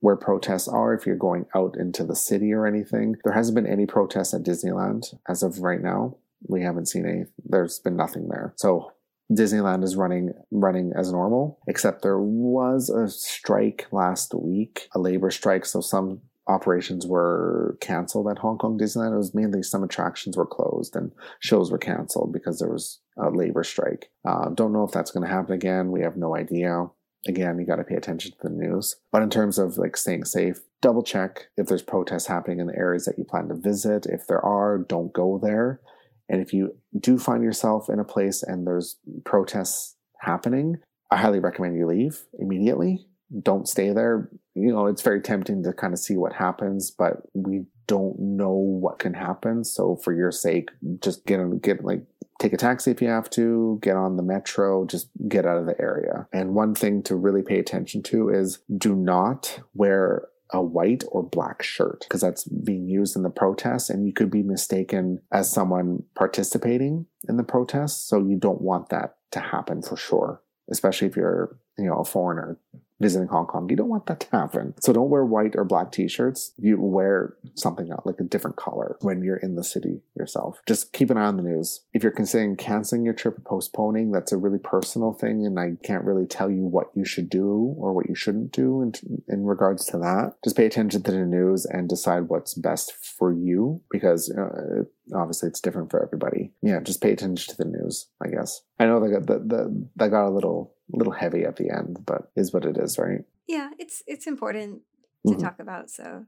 where 0.00 0.16
protests 0.16 0.68
are 0.68 0.94
if 0.94 1.06
you're 1.06 1.16
going 1.16 1.46
out 1.54 1.76
into 1.76 2.04
the 2.04 2.14
city 2.14 2.52
or 2.52 2.66
anything. 2.66 3.16
There 3.24 3.32
hasn't 3.32 3.54
been 3.54 3.66
any 3.66 3.86
protests 3.86 4.34
at 4.34 4.42
Disneyland 4.42 5.14
as 5.28 5.42
of 5.42 5.60
right 5.60 5.80
now. 5.80 6.16
We 6.48 6.62
haven't 6.62 6.86
seen 6.86 7.06
any. 7.06 7.24
There's 7.44 7.78
been 7.78 7.96
nothing 7.96 8.28
there. 8.28 8.52
So 8.56 8.92
Disneyland 9.32 9.82
is 9.82 9.96
running 9.96 10.32
running 10.50 10.92
as 10.96 11.10
normal, 11.10 11.58
except 11.66 12.02
there 12.02 12.20
was 12.20 12.90
a 12.90 13.08
strike 13.08 13.86
last 13.90 14.34
week, 14.34 14.88
a 14.94 14.98
labor 14.98 15.30
strike. 15.30 15.64
So 15.64 15.80
some 15.80 16.20
operations 16.48 17.06
were 17.06 17.76
canceled 17.80 18.28
at 18.28 18.38
Hong 18.38 18.58
Kong 18.58 18.78
Disneyland. 18.78 19.14
It 19.14 19.18
was 19.18 19.34
mainly 19.34 19.62
some 19.62 19.82
attractions 19.82 20.36
were 20.36 20.46
closed 20.46 20.94
and 20.94 21.12
shows 21.40 21.70
were 21.70 21.78
canceled 21.78 22.32
because 22.32 22.58
there 22.58 22.70
was 22.70 23.00
a 23.18 23.30
labor 23.30 23.64
strike. 23.64 24.10
Uh, 24.24 24.50
don't 24.50 24.72
know 24.72 24.84
if 24.84 24.92
that's 24.92 25.10
going 25.10 25.26
to 25.26 25.32
happen 25.32 25.54
again. 25.54 25.90
We 25.90 26.02
have 26.02 26.16
no 26.16 26.36
idea 26.36 26.86
again, 27.28 27.58
you 27.58 27.66
got 27.66 27.76
to 27.76 27.84
pay 27.84 27.94
attention 27.94 28.32
to 28.32 28.38
the 28.42 28.50
news. 28.50 28.96
But 29.12 29.22
in 29.22 29.30
terms 29.30 29.58
of 29.58 29.78
like 29.78 29.96
staying 29.96 30.24
safe, 30.24 30.60
double 30.80 31.02
check 31.02 31.48
if 31.56 31.66
there's 31.66 31.82
protests 31.82 32.26
happening 32.26 32.60
in 32.60 32.66
the 32.66 32.76
areas 32.76 33.04
that 33.04 33.18
you 33.18 33.24
plan 33.24 33.48
to 33.48 33.54
visit. 33.54 34.06
If 34.06 34.26
there 34.26 34.44
are, 34.44 34.78
don't 34.78 35.12
go 35.12 35.38
there. 35.42 35.80
And 36.28 36.40
if 36.40 36.52
you 36.52 36.76
do 36.98 37.18
find 37.18 37.42
yourself 37.42 37.88
in 37.88 37.98
a 37.98 38.04
place 38.04 38.42
and 38.42 38.66
there's 38.66 38.96
protests 39.24 39.96
happening, 40.20 40.76
I 41.10 41.16
highly 41.16 41.38
recommend 41.38 41.76
you 41.76 41.86
leave 41.86 42.24
immediately. 42.38 43.06
Don't 43.42 43.68
stay 43.68 43.92
there. 43.92 44.30
You 44.54 44.72
know, 44.72 44.86
it's 44.86 45.02
very 45.02 45.20
tempting 45.20 45.62
to 45.64 45.72
kind 45.72 45.92
of 45.92 45.98
see 45.98 46.16
what 46.16 46.32
happens, 46.32 46.90
but 46.90 47.22
we 47.34 47.64
don't 47.86 48.18
know 48.18 48.52
what 48.52 48.98
can 48.98 49.14
happen. 49.14 49.64
So 49.64 49.96
for 49.96 50.12
your 50.12 50.32
sake, 50.32 50.70
just 51.02 51.26
get 51.26 51.40
on, 51.40 51.58
get 51.58 51.84
like 51.84 52.02
take 52.38 52.52
a 52.52 52.56
taxi 52.56 52.90
if 52.90 53.00
you 53.00 53.08
have 53.08 53.30
to, 53.30 53.78
get 53.82 53.96
on 53.96 54.16
the 54.16 54.22
metro, 54.22 54.84
just 54.86 55.08
get 55.28 55.46
out 55.46 55.58
of 55.58 55.66
the 55.66 55.80
area. 55.80 56.26
And 56.32 56.54
one 56.54 56.74
thing 56.74 57.02
to 57.04 57.16
really 57.16 57.42
pay 57.42 57.58
attention 57.58 58.02
to 58.04 58.28
is 58.28 58.60
do 58.76 58.94
not 58.94 59.60
wear 59.74 60.28
a 60.50 60.62
white 60.62 61.02
or 61.10 61.22
black 61.22 61.62
shirt 61.62 62.04
because 62.08 62.20
that's 62.20 62.44
being 62.44 62.88
used 62.88 63.16
in 63.16 63.22
the 63.22 63.30
protest 63.30 63.90
and 63.90 64.06
you 64.06 64.12
could 64.12 64.30
be 64.30 64.42
mistaken 64.42 65.20
as 65.32 65.50
someone 65.50 66.04
participating 66.14 67.06
in 67.28 67.36
the 67.36 67.42
protest. 67.42 68.08
So 68.08 68.18
you 68.18 68.36
don't 68.36 68.60
want 68.60 68.90
that 68.90 69.16
to 69.32 69.40
happen 69.40 69.82
for 69.82 69.96
sure, 69.96 70.40
especially 70.70 71.08
if 71.08 71.16
you're, 71.16 71.58
you 71.76 71.86
know, 71.86 71.98
a 71.98 72.04
foreigner 72.04 72.58
visiting 73.00 73.28
Hong 73.28 73.46
Kong. 73.46 73.68
You 73.68 73.76
don't 73.76 73.88
want 73.88 74.06
that 74.06 74.20
to 74.20 74.30
happen. 74.30 74.74
So 74.80 74.92
don't 74.92 75.10
wear 75.10 75.24
white 75.24 75.54
or 75.56 75.64
black 75.64 75.92
t-shirts. 75.92 76.52
You 76.56 76.80
wear 76.80 77.34
something 77.54 77.90
like 78.04 78.20
a 78.20 78.24
different 78.24 78.56
color 78.56 78.96
when 79.00 79.22
you're 79.22 79.36
in 79.36 79.54
the 79.56 79.64
city 79.64 80.02
yourself. 80.16 80.60
Just 80.66 80.92
keep 80.92 81.10
an 81.10 81.16
eye 81.16 81.26
on 81.26 81.36
the 81.36 81.42
news. 81.42 81.84
If 81.92 82.02
you're 82.02 82.12
considering 82.12 82.56
canceling 82.56 83.04
your 83.04 83.14
trip 83.14 83.38
or 83.38 83.42
postponing, 83.42 84.12
that's 84.12 84.32
a 84.32 84.36
really 84.36 84.58
personal 84.58 85.12
thing. 85.12 85.46
And 85.46 85.58
I 85.58 85.72
can't 85.82 86.04
really 86.04 86.26
tell 86.26 86.50
you 86.50 86.64
what 86.64 86.90
you 86.94 87.04
should 87.04 87.28
do 87.28 87.74
or 87.78 87.92
what 87.92 88.08
you 88.08 88.14
shouldn't 88.14 88.52
do 88.52 88.82
in, 88.82 88.92
in 89.28 89.44
regards 89.44 89.84
to 89.86 89.98
that. 89.98 90.34
Just 90.44 90.56
pay 90.56 90.66
attention 90.66 91.02
to 91.02 91.10
the 91.10 91.18
news 91.18 91.66
and 91.66 91.88
decide 91.88 92.28
what's 92.28 92.54
best 92.54 92.92
for 92.92 93.32
you 93.32 93.82
because 93.90 94.30
uh, 94.30 94.84
obviously 95.14 95.48
it's 95.48 95.60
different 95.60 95.90
for 95.90 96.02
everybody. 96.02 96.52
Yeah, 96.62 96.80
just 96.80 97.02
pay 97.02 97.12
attention 97.12 97.54
to 97.54 97.62
the 97.62 97.68
news, 97.68 98.08
I 98.22 98.28
guess. 98.28 98.62
I 98.78 98.86
know 98.86 99.00
that 99.00 99.26
got, 99.26 99.48
the, 99.48 99.88
that 99.96 100.10
got 100.10 100.28
a 100.28 100.30
little 100.30 100.75
a 100.92 100.96
little 100.96 101.12
heavy 101.12 101.44
at 101.44 101.56
the 101.56 101.70
end, 101.70 101.98
but 102.06 102.30
is 102.36 102.52
what 102.52 102.64
it 102.64 102.76
is, 102.76 102.98
right? 102.98 103.24
Yeah, 103.46 103.70
it's 103.78 104.02
it's 104.06 104.26
important 104.26 104.82
to 105.26 105.32
mm-hmm. 105.32 105.42
talk 105.42 105.58
about. 105.58 105.90
So 105.90 106.26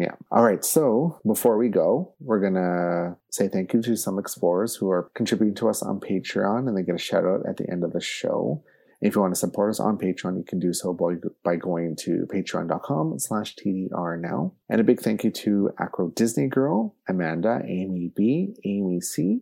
yeah. 0.00 0.14
All 0.30 0.42
right. 0.42 0.64
So 0.64 1.20
before 1.26 1.58
we 1.58 1.68
go, 1.68 2.14
we're 2.20 2.40
gonna 2.40 3.16
say 3.30 3.48
thank 3.48 3.74
you 3.74 3.82
to 3.82 3.96
some 3.96 4.18
explorers 4.18 4.76
who 4.76 4.90
are 4.90 5.10
contributing 5.14 5.54
to 5.56 5.68
us 5.68 5.82
on 5.82 6.00
Patreon, 6.00 6.68
and 6.68 6.76
they 6.76 6.82
get 6.82 6.94
a 6.94 6.98
shout 6.98 7.24
out 7.24 7.46
at 7.46 7.58
the 7.58 7.68
end 7.70 7.84
of 7.84 7.92
the 7.92 8.00
show. 8.00 8.62
If 9.02 9.14
you 9.14 9.20
want 9.22 9.34
to 9.34 9.40
support 9.40 9.70
us 9.70 9.80
on 9.80 9.96
Patreon, 9.96 10.36
you 10.36 10.44
can 10.44 10.58
do 10.58 10.74
so 10.74 10.92
by, 10.92 11.14
by 11.42 11.56
going 11.56 11.96
to 12.00 12.26
patreon.com 12.30 13.18
slash 13.18 13.56
TDR 13.56 14.20
now. 14.20 14.52
And 14.68 14.78
a 14.78 14.84
big 14.84 15.00
thank 15.00 15.24
you 15.24 15.30
to 15.30 15.70
Acro 15.78 16.08
Disney 16.08 16.48
Girl, 16.48 16.94
Amanda, 17.08 17.62
Amy 17.64 18.12
B, 18.14 18.54
Amy 18.62 19.00
C, 19.00 19.40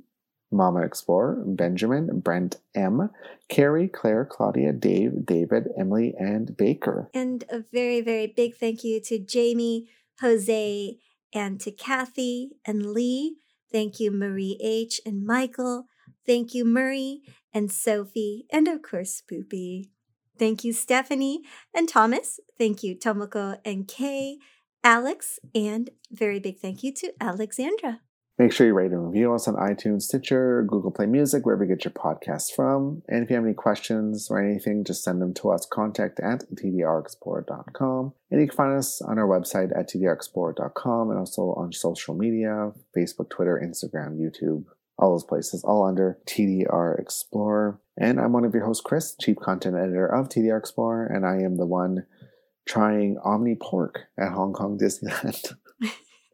Mama 0.51 0.81
Explorer, 0.81 1.43
Benjamin, 1.47 2.21
Brent 2.21 2.57
M, 2.75 3.11
Carrie, 3.49 3.89
Claire, 3.89 4.25
Claudia, 4.25 4.73
Dave, 4.73 5.27
David, 5.27 5.69
Emily, 5.79 6.15
and 6.19 6.57
Baker. 6.57 7.11
And 7.13 7.45
a 7.51 7.61
very, 7.61 8.01
very 8.01 8.27
big 8.27 8.57
thank 8.57 8.85
you 8.85 9.01
to 9.03 9.19
Jamie, 9.19 9.89
Jose, 10.21 10.97
and 11.35 11.61
to 11.61 11.71
Kathy 11.71 12.53
and 12.65 12.87
Lee. 12.87 13.37
Thank 13.71 14.01
you, 14.01 14.11
Marie 14.11 14.59
H. 14.63 15.01
and 15.05 15.25
Michael. 15.25 15.87
Thank 16.27 16.55
you, 16.55 16.65
Murray 16.65 17.23
and 17.53 17.71
Sophie, 17.71 18.47
and 18.51 18.69
of 18.69 18.83
course, 18.83 19.23
Spoopy. 19.23 19.91
Thank 20.39 20.65
you, 20.65 20.73
Stephanie 20.73 21.43
and 21.75 21.89
Thomas. 21.89 22.39
Thank 22.57 22.83
you, 22.83 22.95
Tomoko 22.95 23.59
and 23.65 23.89
Kay, 23.89 24.39
Alex, 24.85 25.39
and 25.55 25.91
very 26.11 26.39
big 26.39 26.59
thank 26.59 26.83
you 26.83 26.93
to 26.95 27.13
Alexandra. 27.21 28.01
Make 28.39 28.53
sure 28.53 28.69
you 28.69 28.75
rate 28.75 28.93
and 28.93 29.05
review 29.05 29.35
us 29.35 29.49
on 29.49 29.57
iTunes, 29.57 30.03
Stitcher, 30.03 30.63
Google 30.63 30.93
Play 30.93 31.07
Music, 31.07 31.45
wherever 31.45 31.65
you 31.65 31.75
get 31.75 31.85
your 31.85 31.93
podcasts 31.93 32.55
from. 32.55 33.03
And 33.09 33.25
if 33.25 33.31
you 33.31 33.35
have 33.35 33.45
any 33.45 33.53
questions 33.53 34.29
or 34.31 34.41
anything, 34.41 34.85
just 34.85 35.03
send 35.03 35.21
them 35.21 35.35
to 35.35 35.51
us, 35.51 35.67
contact 35.67 36.21
at 36.21 36.45
tdrexplorer.com. 36.55 38.13
And 38.31 38.41
you 38.41 38.47
can 38.47 38.57
find 38.57 38.79
us 38.79 39.03
on 39.03 39.19
our 39.19 39.27
website 39.27 39.77
at 39.77 39.91
tdrexplorer.com 39.91 41.11
and 41.11 41.19
also 41.19 41.53
on 41.55 41.73
social 41.73 42.15
media, 42.15 42.71
Facebook, 42.97 43.29
Twitter, 43.29 43.61
Instagram, 43.61 44.21
YouTube, 44.21 44.67
all 45.01 45.15
those 45.15 45.25
places, 45.25 45.65
all 45.65 45.85
under 45.85 46.21
TDR 46.27 46.97
Explorer. 47.01 47.81
And 47.97 48.21
I'm 48.21 48.33
one 48.33 48.45
of 48.45 48.55
your 48.55 48.67
hosts, 48.67 48.85
Chris, 48.87 49.17
Chief 49.21 49.37
Content 49.37 49.75
Editor 49.75 50.07
of 50.07 50.29
TDR 50.29 50.59
Explorer, 50.59 51.07
and 51.07 51.27
I 51.27 51.43
am 51.43 51.57
the 51.57 51.67
one 51.67 52.07
trying 52.69 53.19
Omni 53.25 53.57
Pork 53.61 54.03
at 54.17 54.31
Hong 54.31 54.53
Kong 54.53 54.79
Disneyland. 54.79 55.57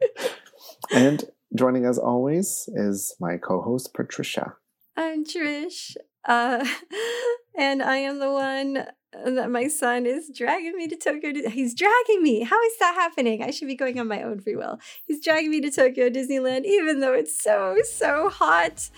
and 0.94 1.24
Joining 1.56 1.84
as 1.84 1.98
always 1.98 2.68
is 2.74 3.14
my 3.20 3.36
co-host 3.36 3.94
Patricia. 3.94 4.56
I'm 4.96 5.24
Trish, 5.24 5.96
uh, 6.24 6.66
and 7.56 7.80
I 7.80 7.98
am 7.98 8.18
the 8.18 8.32
one 8.32 8.86
that 9.24 9.50
my 9.52 9.68
son 9.68 10.04
is 10.04 10.32
dragging 10.34 10.76
me 10.76 10.88
to 10.88 10.96
Tokyo. 10.96 11.48
He's 11.48 11.72
dragging 11.72 12.24
me. 12.24 12.42
How 12.42 12.60
is 12.60 12.72
that 12.80 12.94
happening? 12.94 13.40
I 13.40 13.52
should 13.52 13.68
be 13.68 13.76
going 13.76 14.00
on 14.00 14.08
my 14.08 14.20
own 14.22 14.40
free 14.40 14.56
will. 14.56 14.80
He's 15.06 15.22
dragging 15.22 15.52
me 15.52 15.60
to 15.60 15.70
Tokyo 15.70 16.10
Disneyland, 16.10 16.64
even 16.64 16.98
though 16.98 17.14
it's 17.14 17.40
so 17.40 17.76
so 17.84 18.30
hot, 18.30 18.90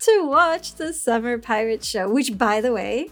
to 0.00 0.26
watch 0.26 0.74
the 0.74 0.92
Summer 0.92 1.38
Pirate 1.38 1.84
Show. 1.84 2.12
Which, 2.12 2.36
by 2.36 2.60
the 2.60 2.72
way, 2.72 3.10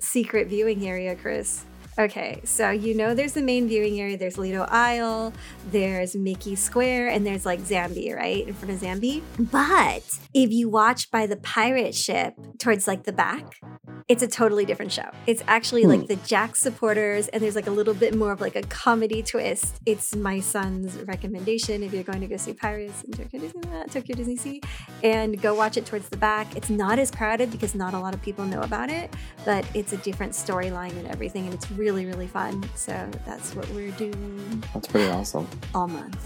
secret 0.00 0.48
viewing 0.48 0.86
area, 0.86 1.16
Chris. 1.16 1.64
Okay, 1.98 2.40
so 2.44 2.70
you 2.70 2.94
know 2.94 3.14
there's 3.14 3.34
the 3.34 3.42
main 3.42 3.68
viewing 3.68 4.00
area, 4.00 4.16
there's 4.16 4.38
Lido 4.38 4.62
Isle, 4.70 5.34
there's 5.70 6.16
Mickey 6.16 6.54
Square, 6.54 7.08
and 7.08 7.26
there's 7.26 7.44
like 7.44 7.60
Zambi, 7.60 8.14
right? 8.16 8.48
In 8.48 8.54
front 8.54 8.74
of 8.74 8.80
Zambi. 8.80 9.22
But 9.38 10.02
if 10.32 10.50
you 10.50 10.70
watch 10.70 11.10
by 11.10 11.26
the 11.26 11.36
pirate 11.36 11.94
ship 11.94 12.34
towards 12.58 12.88
like 12.88 13.02
the 13.02 13.12
back, 13.12 13.60
it's 14.08 14.22
a 14.22 14.26
totally 14.26 14.64
different 14.64 14.90
show. 14.90 15.10
It's 15.26 15.42
actually 15.46 15.82
hmm. 15.82 15.90
like 15.90 16.06
the 16.06 16.16
Jack 16.16 16.56
supporters, 16.56 17.28
and 17.28 17.42
there's 17.42 17.54
like 17.54 17.66
a 17.66 17.70
little 17.70 17.94
bit 17.94 18.14
more 18.14 18.32
of 18.32 18.40
like 18.40 18.56
a 18.56 18.62
comedy 18.62 19.22
twist. 19.22 19.78
It's 19.84 20.16
my 20.16 20.40
son's 20.40 20.96
recommendation 21.02 21.82
if 21.82 21.92
you're 21.92 22.04
going 22.04 22.22
to 22.22 22.26
go 22.26 22.38
see 22.38 22.54
Pirates 22.54 23.02
in 23.02 23.12
Tokyo 23.12 23.40
Disney, 23.40 23.62
Tokyo 23.90 24.16
Disney 24.16 24.36
Sea, 24.36 24.62
and 25.02 25.40
go 25.42 25.54
watch 25.54 25.76
it 25.76 25.84
towards 25.84 26.08
the 26.08 26.16
back. 26.16 26.56
It's 26.56 26.70
not 26.70 26.98
as 26.98 27.10
crowded 27.10 27.50
because 27.50 27.74
not 27.74 27.92
a 27.92 27.98
lot 27.98 28.14
of 28.14 28.22
people 28.22 28.46
know 28.46 28.62
about 28.62 28.88
it, 28.88 29.12
but 29.44 29.66
it's 29.74 29.92
a 29.92 29.98
different 29.98 30.32
storyline 30.32 30.96
and 30.96 31.06
everything, 31.08 31.44
and 31.44 31.52
it's 31.52 31.70
really, 31.82 32.06
really 32.06 32.28
fun. 32.28 32.62
So 32.76 32.92
that's 33.26 33.56
what 33.56 33.68
we're 33.70 33.90
doing. 33.92 34.62
That's 34.72 34.86
pretty 34.86 35.10
awesome. 35.10 35.48
All 35.74 35.88
month. 35.88 36.20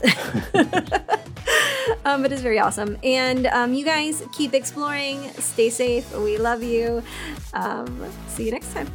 um, 2.05 2.27
it 2.27 2.33
is 2.33 2.43
very 2.43 2.59
awesome. 2.59 2.99
And 3.03 3.47
um, 3.47 3.73
you 3.73 3.85
guys 3.85 4.23
keep 4.33 4.53
exploring, 4.53 5.31
stay 5.39 5.71
safe. 5.71 6.15
We 6.15 6.37
love 6.37 6.63
you. 6.63 7.03
Um, 7.55 8.13
see 8.29 8.45
you 8.45 8.53
next 8.53 8.75
time. 8.75 8.89